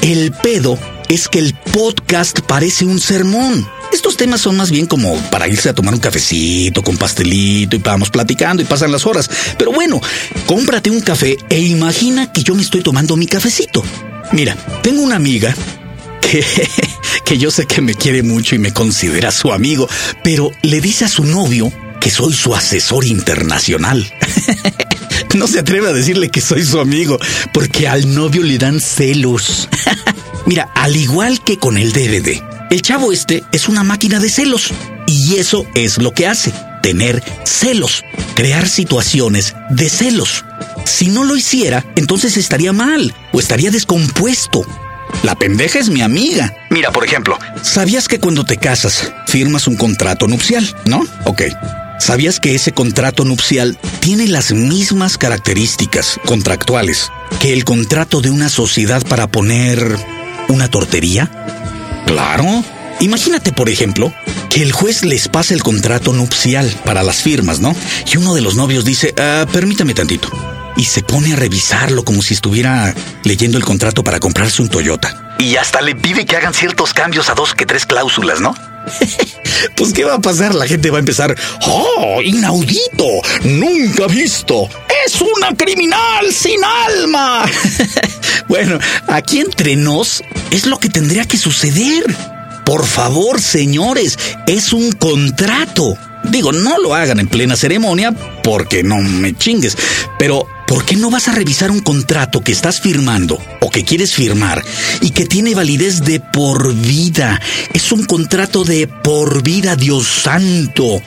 el 0.00 0.32
pedo 0.32 0.78
es 1.10 1.28
que 1.28 1.40
el 1.40 1.52
podcast 1.74 2.40
parece 2.40 2.86
un 2.86 3.00
sermón. 3.00 3.73
Estos 3.94 4.16
temas 4.16 4.40
son 4.40 4.56
más 4.56 4.72
bien 4.72 4.86
como 4.86 5.16
para 5.30 5.46
irse 5.46 5.68
a 5.68 5.72
tomar 5.72 5.94
un 5.94 6.00
cafecito 6.00 6.82
con 6.82 6.96
pastelito 6.96 7.76
y 7.76 7.78
vamos 7.78 8.10
platicando 8.10 8.60
y 8.60 8.66
pasan 8.66 8.90
las 8.90 9.06
horas. 9.06 9.30
Pero 9.56 9.70
bueno, 9.70 10.00
cómprate 10.46 10.90
un 10.90 11.00
café 11.00 11.36
e 11.48 11.60
imagina 11.60 12.32
que 12.32 12.42
yo 12.42 12.56
me 12.56 12.62
estoy 12.62 12.82
tomando 12.82 13.16
mi 13.16 13.28
cafecito. 13.28 13.84
Mira, 14.32 14.56
tengo 14.82 15.00
una 15.00 15.14
amiga 15.14 15.54
que, 16.20 16.44
que 17.24 17.38
yo 17.38 17.52
sé 17.52 17.66
que 17.66 17.80
me 17.80 17.94
quiere 17.94 18.24
mucho 18.24 18.56
y 18.56 18.58
me 18.58 18.72
considera 18.72 19.30
su 19.30 19.52
amigo, 19.52 19.88
pero 20.24 20.50
le 20.62 20.80
dice 20.80 21.04
a 21.04 21.08
su 21.08 21.22
novio 21.22 21.72
que 22.00 22.10
soy 22.10 22.34
su 22.34 22.52
asesor 22.52 23.04
internacional. 23.04 24.12
no 25.36 25.46
se 25.46 25.60
atreve 25.60 25.88
a 25.88 25.92
decirle 25.92 26.30
que 26.30 26.40
soy 26.40 26.64
su 26.64 26.80
amigo, 26.80 27.16
porque 27.52 27.86
al 27.86 28.12
novio 28.12 28.42
le 28.42 28.58
dan 28.58 28.80
celos. 28.80 29.68
Mira, 30.46 30.68
al 30.74 30.96
igual 30.96 31.44
que 31.44 31.58
con 31.58 31.78
el 31.78 31.92
DVD, 31.92 32.42
el 32.74 32.82
chavo 32.82 33.12
este 33.12 33.44
es 33.52 33.68
una 33.68 33.84
máquina 33.84 34.18
de 34.18 34.28
celos. 34.28 34.72
Y 35.06 35.36
eso 35.36 35.64
es 35.76 35.98
lo 35.98 36.12
que 36.12 36.26
hace, 36.26 36.52
tener 36.82 37.22
celos, 37.44 38.02
crear 38.34 38.68
situaciones 38.68 39.54
de 39.70 39.88
celos. 39.88 40.44
Si 40.84 41.06
no 41.06 41.22
lo 41.22 41.36
hiciera, 41.36 41.84
entonces 41.94 42.36
estaría 42.36 42.72
mal 42.72 43.14
o 43.32 43.38
estaría 43.38 43.70
descompuesto. 43.70 44.66
La 45.22 45.36
pendeja 45.36 45.78
es 45.78 45.88
mi 45.88 46.02
amiga. 46.02 46.52
Mira, 46.70 46.90
por 46.90 47.04
ejemplo, 47.04 47.38
¿sabías 47.62 48.08
que 48.08 48.18
cuando 48.18 48.44
te 48.44 48.56
casas 48.56 49.12
firmas 49.28 49.68
un 49.68 49.76
contrato 49.76 50.26
nupcial, 50.26 50.68
no? 50.84 51.06
Ok. 51.26 51.42
¿Sabías 52.00 52.40
que 52.40 52.56
ese 52.56 52.72
contrato 52.72 53.24
nupcial 53.24 53.78
tiene 54.00 54.26
las 54.26 54.50
mismas 54.50 55.16
características 55.16 56.18
contractuales 56.26 57.12
que 57.38 57.52
el 57.52 57.64
contrato 57.64 58.20
de 58.20 58.30
una 58.30 58.48
sociedad 58.48 59.06
para 59.06 59.28
poner 59.28 59.96
una 60.48 60.68
tortería? 60.68 61.30
Claro. 62.06 62.44
Imagínate, 63.00 63.52
por 63.52 63.68
ejemplo, 63.68 64.12
que 64.50 64.62
el 64.62 64.72
juez 64.72 65.04
les 65.04 65.28
pase 65.28 65.54
el 65.54 65.62
contrato 65.62 66.12
nupcial 66.12 66.72
para 66.84 67.02
las 67.02 67.22
firmas, 67.22 67.60
¿no? 67.60 67.74
Y 68.10 68.16
uno 68.16 68.34
de 68.34 68.40
los 68.40 68.54
novios 68.54 68.84
dice, 68.84 69.14
ah, 69.18 69.46
permítame 69.52 69.94
tantito. 69.94 70.28
Y 70.76 70.84
se 70.84 71.02
pone 71.02 71.32
a 71.32 71.36
revisarlo 71.36 72.04
como 72.04 72.22
si 72.22 72.34
estuviera 72.34 72.94
leyendo 73.24 73.58
el 73.58 73.64
contrato 73.64 74.02
para 74.04 74.20
comprarse 74.20 74.62
un 74.62 74.68
Toyota. 74.68 75.34
Y 75.38 75.56
hasta 75.56 75.80
le 75.80 75.94
pide 75.94 76.24
que 76.24 76.36
hagan 76.36 76.54
ciertos 76.54 76.94
cambios 76.94 77.28
a 77.28 77.34
dos 77.34 77.54
que 77.54 77.66
tres 77.66 77.86
cláusulas, 77.86 78.40
¿no? 78.40 78.54
pues 79.76 79.92
¿qué 79.92 80.04
va 80.04 80.14
a 80.14 80.20
pasar? 80.20 80.54
La 80.54 80.66
gente 80.66 80.90
va 80.90 80.98
a 80.98 81.00
empezar, 81.00 81.34
¡oh, 81.66 82.20
inaudito! 82.22 83.06
¡Nunca 83.44 84.06
visto! 84.06 84.68
¡Es 85.06 85.20
una 85.20 85.54
criminal 85.56 86.32
sin 86.32 86.60
alma! 86.64 87.44
bueno, 88.48 88.78
aquí 89.08 89.40
entre 89.40 89.76
nos 89.76 90.22
es 90.50 90.66
lo 90.66 90.78
que 90.78 90.88
tendría 90.88 91.24
que 91.24 91.36
suceder. 91.36 92.33
Por 92.64 92.86
favor, 92.86 93.40
señores, 93.40 94.18
es 94.46 94.72
un 94.72 94.92
contrato. 94.92 95.96
Digo, 96.24 96.52
no 96.52 96.78
lo 96.78 96.94
hagan 96.94 97.20
en 97.20 97.28
plena 97.28 97.56
ceremonia 97.56 98.12
porque 98.42 98.82
no 98.82 98.98
me 98.98 99.36
chingues, 99.36 99.76
pero 100.18 100.46
¿por 100.66 100.86
qué 100.86 100.96
no 100.96 101.10
vas 101.10 101.28
a 101.28 101.32
revisar 101.32 101.70
un 101.70 101.80
contrato 101.80 102.40
que 102.40 102.52
estás 102.52 102.80
firmando 102.80 103.38
o 103.60 103.70
que 103.70 103.84
quieres 103.84 104.14
firmar 104.14 104.64
y 105.02 105.10
que 105.10 105.26
tiene 105.26 105.54
validez 105.54 106.00
de 106.02 106.20
por 106.20 106.74
vida? 106.74 107.40
Es 107.74 107.92
un 107.92 108.04
contrato 108.04 108.64
de 108.64 108.86
por 108.86 109.42
vida, 109.42 109.76
Dios 109.76 110.06
santo. 110.06 111.02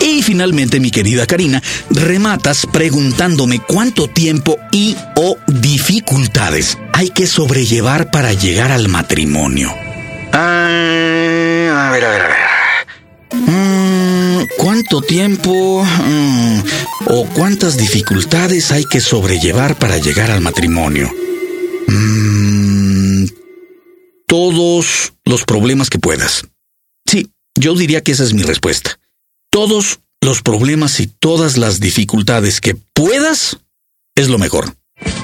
Y 0.00 0.22
finalmente, 0.22 0.80
mi 0.80 0.90
querida 0.90 1.26
Karina, 1.26 1.62
rematas 1.90 2.66
preguntándome 2.72 3.60
cuánto 3.60 4.08
tiempo 4.08 4.58
y 4.72 4.96
o 5.14 5.38
dificultades 5.46 6.76
hay 6.92 7.10
que 7.10 7.26
sobrellevar 7.26 8.10
para 8.10 8.32
llegar 8.32 8.72
al 8.72 8.88
matrimonio. 8.88 9.85
Ah, 10.38 11.88
a 11.88 11.92
ver, 11.92 12.04
a 12.04 12.10
ver, 12.10 12.20
a 12.20 12.28
ver. 12.28 12.36
Mm, 13.32 14.44
¿Cuánto 14.58 15.00
tiempo 15.00 15.82
mm, 15.82 16.60
o 17.06 17.26
cuántas 17.32 17.78
dificultades 17.78 18.70
hay 18.70 18.84
que 18.84 19.00
sobrellevar 19.00 19.78
para 19.78 19.96
llegar 19.96 20.30
al 20.30 20.42
matrimonio? 20.42 21.10
Mm, 21.88 23.24
todos 24.26 25.14
los 25.24 25.44
problemas 25.44 25.88
que 25.88 25.98
puedas. 25.98 26.42
Sí, 27.06 27.30
yo 27.58 27.74
diría 27.74 28.02
que 28.02 28.12
esa 28.12 28.24
es 28.24 28.34
mi 28.34 28.42
respuesta. 28.42 28.98
Todos 29.50 30.00
los 30.20 30.42
problemas 30.42 31.00
y 31.00 31.06
todas 31.06 31.56
las 31.56 31.80
dificultades 31.80 32.60
que 32.60 32.76
puedas 32.92 33.56
es 34.14 34.28
lo 34.28 34.36
mejor. 34.36 34.74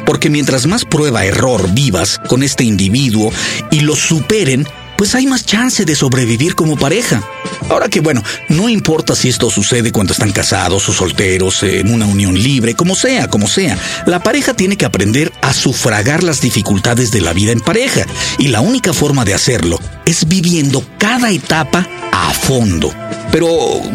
Porque 0.06 0.30
mientras 0.30 0.66
más 0.66 0.86
prueba 0.86 1.26
error 1.26 1.70
vivas 1.74 2.18
con 2.30 2.42
este 2.42 2.64
individuo 2.64 3.30
y 3.70 3.80
lo 3.80 3.94
superen, 3.94 4.66
pues 5.02 5.16
hay 5.16 5.26
más 5.26 5.44
chance 5.44 5.84
de 5.84 5.96
sobrevivir 5.96 6.54
como 6.54 6.76
pareja. 6.76 7.20
Ahora 7.68 7.88
que 7.88 7.98
bueno, 7.98 8.22
no 8.48 8.68
importa 8.68 9.16
si 9.16 9.28
esto 9.28 9.50
sucede 9.50 9.90
cuando 9.90 10.12
están 10.12 10.30
casados 10.30 10.88
o 10.88 10.92
solteros, 10.92 11.64
en 11.64 11.92
una 11.92 12.06
unión 12.06 12.40
libre, 12.40 12.76
como 12.76 12.94
sea, 12.94 13.26
como 13.26 13.48
sea, 13.48 13.76
la 14.06 14.22
pareja 14.22 14.54
tiene 14.54 14.76
que 14.76 14.84
aprender 14.84 15.32
a 15.42 15.54
sufragar 15.54 16.22
las 16.22 16.40
dificultades 16.40 17.10
de 17.10 17.20
la 17.20 17.32
vida 17.32 17.50
en 17.50 17.58
pareja, 17.58 18.06
y 18.38 18.46
la 18.46 18.60
única 18.60 18.92
forma 18.92 19.24
de 19.24 19.34
hacerlo 19.34 19.80
es 20.04 20.28
viviendo 20.28 20.86
cada 20.98 21.32
etapa 21.32 21.84
a 22.12 22.32
fondo. 22.32 22.92
Pero 23.32 23.48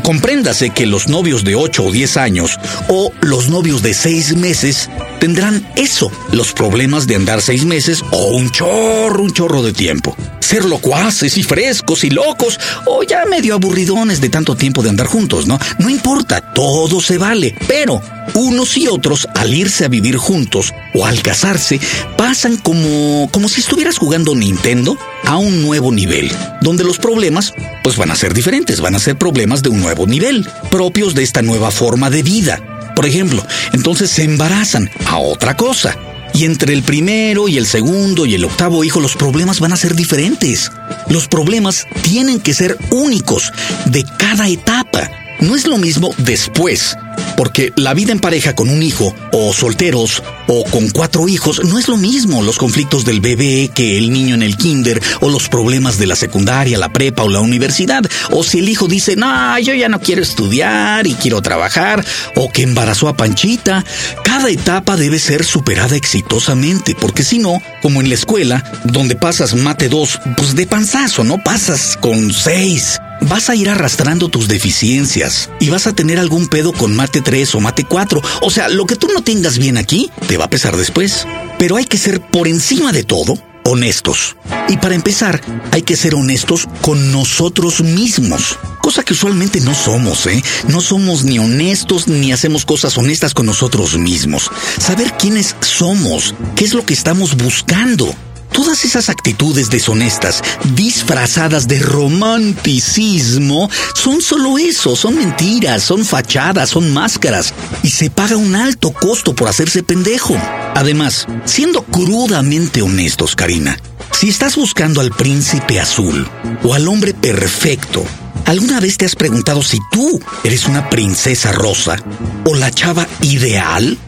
compréndase 0.03 0.71
que 0.71 0.87
los 0.87 1.07
novios 1.07 1.43
de 1.43 1.55
8 1.55 1.83
o 1.83 1.91
10 1.91 2.17
años 2.17 2.59
o 2.89 3.11
los 3.21 3.49
novios 3.49 3.83
de 3.83 3.93
6 3.93 4.35
meses 4.35 4.89
tendrán 5.19 5.65
eso, 5.75 6.11
los 6.31 6.53
problemas 6.53 7.05
de 7.05 7.15
andar 7.15 7.41
6 7.41 7.65
meses 7.65 8.03
o 8.11 8.29
un 8.29 8.49
chorro, 8.49 9.23
un 9.23 9.31
chorro 9.31 9.61
de 9.61 9.73
tiempo. 9.73 10.17
Ser 10.39 10.65
locuaces 10.65 11.37
y 11.37 11.43
frescos 11.43 12.03
y 12.03 12.09
locos 12.09 12.59
o 12.85 13.03
ya 13.03 13.25
medio 13.25 13.53
aburridones 13.53 14.21
de 14.21 14.29
tanto 14.29 14.55
tiempo 14.55 14.81
de 14.81 14.89
andar 14.89 15.05
juntos, 15.05 15.45
¿no? 15.45 15.59
No 15.77 15.89
importa, 15.89 16.41
todo 16.53 16.99
se 16.99 17.17
vale. 17.17 17.53
Pero 17.67 18.01
unos 18.33 18.77
y 18.77 18.87
otros, 18.87 19.27
al 19.35 19.53
irse 19.53 19.85
a 19.85 19.89
vivir 19.89 20.17
juntos 20.17 20.73
o 20.93 21.05
al 21.05 21.21
casarse, 21.21 21.79
pasan 22.17 22.57
como, 22.57 23.29
como 23.31 23.49
si 23.49 23.61
estuvieras 23.61 23.97
jugando 23.97 24.35
Nintendo 24.35 24.97
a 25.25 25.37
un 25.37 25.61
nuevo 25.61 25.91
nivel, 25.91 26.31
donde 26.61 26.83
los 26.83 26.97
problemas 26.97 27.53
pues 27.83 27.97
van 27.97 28.06
a 28.11 28.15
ser 28.15 28.33
diferentes, 28.33 28.81
van 28.81 28.95
a 28.95 28.99
ser 28.99 29.17
problemas 29.17 29.63
de 29.63 29.69
un 29.69 29.81
nuevo 29.81 30.07
nivel, 30.07 30.47
propios 30.69 31.15
de 31.15 31.23
esta 31.23 31.41
nueva 31.41 31.71
forma 31.71 32.09
de 32.09 32.23
vida. 32.23 32.59
Por 32.95 33.05
ejemplo, 33.05 33.45
entonces 33.73 34.09
se 34.09 34.23
embarazan 34.23 34.89
a 35.05 35.17
otra 35.17 35.55
cosa. 35.55 35.97
Y 36.33 36.45
entre 36.45 36.73
el 36.73 36.83
primero 36.83 37.47
y 37.47 37.57
el 37.57 37.65
segundo 37.65 38.25
y 38.25 38.35
el 38.35 38.45
octavo 38.45 38.83
hijo 38.83 38.99
los 38.99 39.15
problemas 39.15 39.59
van 39.59 39.73
a 39.73 39.77
ser 39.77 39.95
diferentes. 39.95 40.71
Los 41.09 41.27
problemas 41.27 41.87
tienen 42.03 42.39
que 42.39 42.53
ser 42.53 42.77
únicos 42.91 43.51
de 43.85 44.05
cada 44.17 44.47
etapa. 44.47 45.09
No 45.39 45.55
es 45.55 45.67
lo 45.67 45.77
mismo 45.77 46.13
después 46.17 46.95
porque 47.37 47.71
la 47.75 47.93
vida 47.93 48.11
en 48.11 48.19
pareja 48.19 48.55
con 48.55 48.67
un 48.67 48.81
hijo, 48.81 49.13
o 49.31 49.53
solteros, 49.53 50.23
o 50.47 50.63
con 50.65 50.89
cuatro 50.89 51.27
hijos, 51.27 51.63
no 51.65 51.77
es 51.77 51.87
lo 51.87 51.95
mismo. 51.95 52.41
Los 52.41 52.57
conflictos 52.57 53.05
del 53.05 53.21
bebé 53.21 53.69
que 53.73 53.97
el 53.97 54.11
niño 54.11 54.33
en 54.33 54.41
el 54.41 54.57
kinder, 54.57 55.01
o 55.21 55.29
los 55.29 55.47
problemas 55.47 55.99
de 55.99 56.07
la 56.07 56.15
secundaria, 56.15 56.79
la 56.79 56.91
prepa 56.91 57.23
o 57.23 57.29
la 57.29 57.39
universidad, 57.39 58.03
o 58.31 58.43
si 58.43 58.59
el 58.59 58.69
hijo 58.69 58.87
dice, 58.87 59.15
no, 59.15 59.57
yo 59.59 59.75
ya 59.75 59.87
no 59.87 60.01
quiero 60.01 60.23
estudiar 60.23 61.05
y 61.05 61.13
quiero 61.13 61.41
trabajar, 61.41 62.03
o 62.35 62.51
que 62.51 62.63
embarazó 62.63 63.07
a 63.07 63.15
Panchita. 63.15 63.85
Cada 64.23 64.49
etapa 64.49 64.97
debe 64.97 65.19
ser 65.19 65.43
superada 65.45 65.95
exitosamente, 65.95 66.95
porque 66.99 67.23
si 67.23 67.37
no, 67.37 67.61
como 67.83 68.01
en 68.01 68.09
la 68.09 68.15
escuela, 68.15 68.63
donde 68.83 69.15
pasas 69.15 69.53
mate 69.53 69.89
2, 69.89 70.21
pues 70.35 70.55
de 70.55 70.65
panzazo, 70.65 71.23
no 71.23 71.37
pasas 71.43 71.97
con 72.01 72.33
6 72.33 72.99
vas 73.21 73.49
a 73.49 73.55
ir 73.55 73.69
arrastrando 73.69 74.29
tus 74.29 74.47
deficiencias 74.47 75.49
y 75.59 75.69
vas 75.69 75.87
a 75.87 75.93
tener 75.93 76.19
algún 76.19 76.47
pedo 76.47 76.73
con 76.73 76.95
mate 76.95 77.21
3 77.21 77.55
o 77.55 77.59
mate 77.59 77.83
4. 77.83 78.21
O 78.41 78.49
sea, 78.49 78.69
lo 78.69 78.85
que 78.85 78.95
tú 78.95 79.07
no 79.13 79.23
tengas 79.23 79.57
bien 79.57 79.77
aquí 79.77 80.09
te 80.27 80.37
va 80.37 80.45
a 80.45 80.49
pesar 80.49 80.77
después. 80.77 81.27
Pero 81.57 81.77
hay 81.77 81.85
que 81.85 81.97
ser 81.97 82.21
por 82.21 82.47
encima 82.47 82.91
de 82.91 83.03
todo 83.03 83.37
honestos. 83.67 84.35
Y 84.69 84.77
para 84.77 84.95
empezar, 84.95 85.41
hay 85.71 85.81
que 85.81 85.95
ser 85.95 86.15
honestos 86.15 86.67
con 86.81 87.11
nosotros 87.11 87.81
mismos. 87.81 88.57
Cosa 88.81 89.03
que 89.03 89.13
usualmente 89.13 89.59
no 89.61 89.73
somos, 89.73 90.25
¿eh? 90.27 90.41
No 90.67 90.81
somos 90.81 91.23
ni 91.23 91.39
honestos 91.39 92.07
ni 92.07 92.31
hacemos 92.31 92.65
cosas 92.65 92.97
honestas 92.97 93.33
con 93.33 93.45
nosotros 93.45 93.97
mismos. 93.97 94.49
Saber 94.79 95.13
quiénes 95.19 95.55
somos, 95.61 96.33
qué 96.55 96.65
es 96.65 96.73
lo 96.73 96.85
que 96.85 96.93
estamos 96.93 97.35
buscando. 97.35 98.15
Todas 98.57 98.85
esas 98.85 99.09
actitudes 99.09 99.69
deshonestas, 99.69 100.41
disfrazadas 100.73 101.67
de 101.67 101.77
romanticismo, 101.77 103.69
son 103.93 104.19
solo 104.19 104.57
eso, 104.57 104.95
son 104.95 105.15
mentiras, 105.15 105.83
son 105.83 106.03
fachadas, 106.03 106.71
son 106.71 106.91
máscaras, 106.91 107.53
y 107.83 107.91
se 107.91 108.09
paga 108.09 108.35
un 108.35 108.55
alto 108.55 108.91
costo 108.93 109.35
por 109.35 109.47
hacerse 109.47 109.83
pendejo. 109.83 110.35
Además, 110.73 111.27
siendo 111.45 111.83
crudamente 111.83 112.81
honestos, 112.81 113.35
Karina, 113.35 113.77
si 114.11 114.29
estás 114.29 114.55
buscando 114.55 115.01
al 115.01 115.11
príncipe 115.11 115.79
azul 115.79 116.27
o 116.63 116.73
al 116.73 116.87
hombre 116.87 117.13
perfecto, 117.13 118.03
¿alguna 118.45 118.79
vez 118.79 118.97
te 118.97 119.05
has 119.05 119.15
preguntado 119.15 119.61
si 119.61 119.77
tú 119.91 120.19
eres 120.43 120.65
una 120.65 120.89
princesa 120.89 121.51
rosa 121.51 121.97
o 122.43 122.55
la 122.55 122.71
chava 122.71 123.07
ideal? 123.21 123.99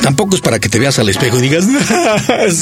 Tampoco 0.00 0.36
es 0.36 0.40
para 0.40 0.58
que 0.58 0.68
te 0.68 0.78
veas 0.78 0.98
al 0.98 1.08
espejo 1.08 1.38
y 1.38 1.42
digas, 1.42 1.66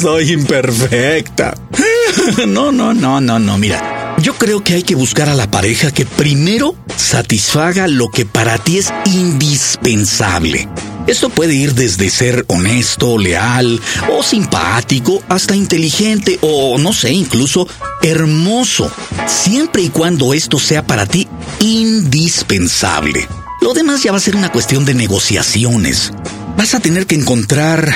soy 0.00 0.32
imperfecta. 0.32 1.54
No, 2.46 2.72
no, 2.72 2.92
no, 2.92 3.20
no, 3.20 3.38
no, 3.38 3.58
mira. 3.58 4.16
Yo 4.20 4.34
creo 4.34 4.62
que 4.62 4.74
hay 4.74 4.82
que 4.82 4.94
buscar 4.94 5.28
a 5.28 5.34
la 5.34 5.50
pareja 5.50 5.92
que 5.92 6.04
primero 6.04 6.74
satisfaga 6.96 7.86
lo 7.86 8.08
que 8.08 8.26
para 8.26 8.58
ti 8.58 8.78
es 8.78 8.92
indispensable. 9.06 10.68
Esto 11.06 11.30
puede 11.30 11.54
ir 11.54 11.74
desde 11.74 12.10
ser 12.10 12.44
honesto, 12.48 13.16
leal 13.16 13.80
o 14.12 14.22
simpático 14.22 15.22
hasta 15.28 15.56
inteligente 15.56 16.38
o, 16.42 16.76
no 16.78 16.92
sé, 16.92 17.12
incluso 17.12 17.66
hermoso, 18.02 18.90
siempre 19.26 19.82
y 19.82 19.88
cuando 19.88 20.34
esto 20.34 20.58
sea 20.58 20.86
para 20.86 21.06
ti 21.06 21.26
indispensable. 21.60 23.26
Lo 23.62 23.72
demás 23.72 24.02
ya 24.02 24.12
va 24.12 24.18
a 24.18 24.20
ser 24.20 24.36
una 24.36 24.52
cuestión 24.52 24.84
de 24.84 24.94
negociaciones 24.94 26.12
vas 26.60 26.74
a 26.74 26.80
tener 26.80 27.06
que 27.06 27.14
encontrar 27.14 27.90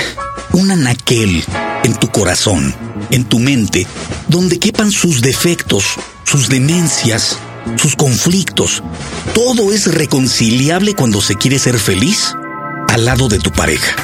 un 0.53 0.71
anaquel 0.71 1.45
en 1.83 1.95
tu 1.97 2.09
corazón, 2.09 2.75
en 3.11 3.25
tu 3.27 3.39
mente, 3.39 3.87
donde 4.29 4.59
quepan 4.59 4.91
sus 4.91 5.21
defectos, 5.21 5.85
sus 6.25 6.49
demencias, 6.49 7.37
sus 7.77 7.95
conflictos. 7.95 8.83
Todo 9.35 9.71
es 9.71 9.93
reconciliable 9.93 10.95
cuando 10.95 11.21
se 11.21 11.35
quiere 11.35 11.59
ser 11.59 11.79
feliz 11.79 12.35
al 12.89 13.05
lado 13.05 13.29
de 13.29 13.39
tu 13.39 13.53
pareja. 13.53 13.97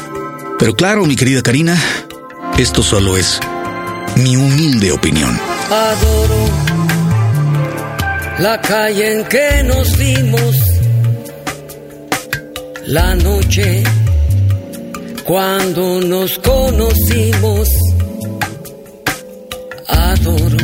Pero 0.59 0.75
claro, 0.75 1.07
mi 1.07 1.17
querida 1.17 1.41
Karina, 1.41 1.83
esto 2.59 2.83
solo 2.83 3.17
es 3.17 3.41
mi 4.17 4.37
humilde 4.37 4.93
opinión. 4.93 5.41
Adoro 5.71 6.51
la 8.41 8.61
calle 8.61 9.21
en 9.21 9.25
que 9.25 9.63
nos 9.63 9.97
vimos, 9.97 10.57
la 12.85 13.15
noche 13.15 13.85
cuando 15.31 16.01
nos 16.01 16.41
conocimos, 16.41 17.69
adoro 19.87 20.57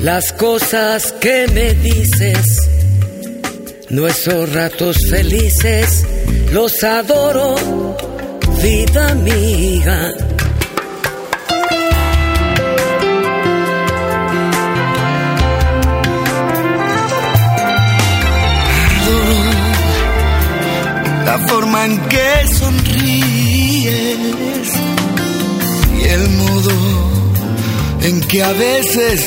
las 0.00 0.32
cosas 0.32 1.12
que 1.20 1.46
me 1.48 1.74
dices, 1.74 2.46
nuestros 3.90 4.50
ratos 4.54 4.96
felices, 5.10 6.06
los 6.50 6.82
adoro, 6.82 7.56
vida 8.62 9.10
amiga. 9.10 10.14
la 21.26 21.38
forma 21.48 21.84
en 21.84 22.00
que 22.08 22.36
en 28.02 28.20
que 28.22 28.42
a 28.42 28.52
veces 28.52 29.26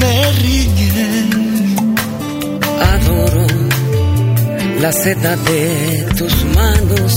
me 0.00 0.32
riñen. 0.32 1.94
Adoro 2.94 3.46
la 4.80 4.92
seda 4.92 5.36
de 5.36 6.06
tus 6.18 6.44
manos, 6.56 7.16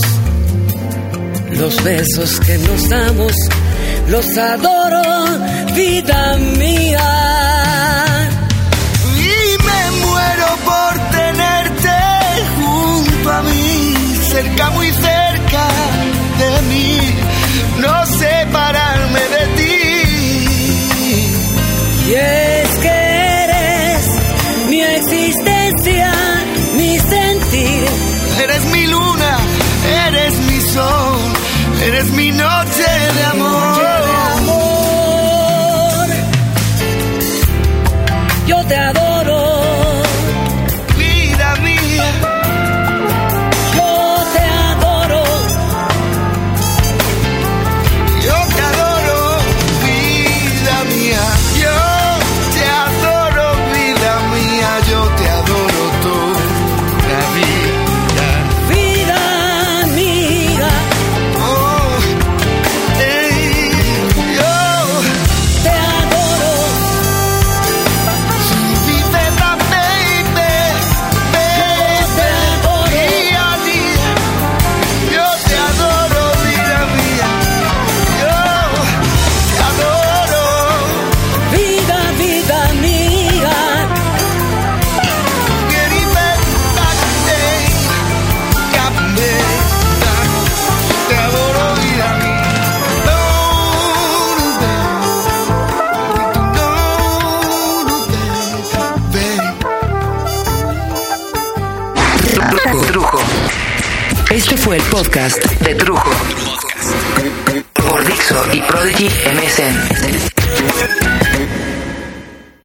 los 1.52 1.82
besos 1.82 2.40
que 2.40 2.58
nos 2.58 2.88
damos, 2.88 3.32
los 4.08 4.38
adoro, 4.38 5.02
vida 5.74 6.36
mía. 6.58 8.28
Y 9.18 9.64
me 9.66 10.06
muero 10.06 10.48
por 10.70 10.92
tenerte 11.18 11.96
junto 12.56 13.32
a 13.32 13.42
mí 13.42 13.94
cerca, 14.30 14.70
muy 14.70 14.90
cerca 14.92 15.15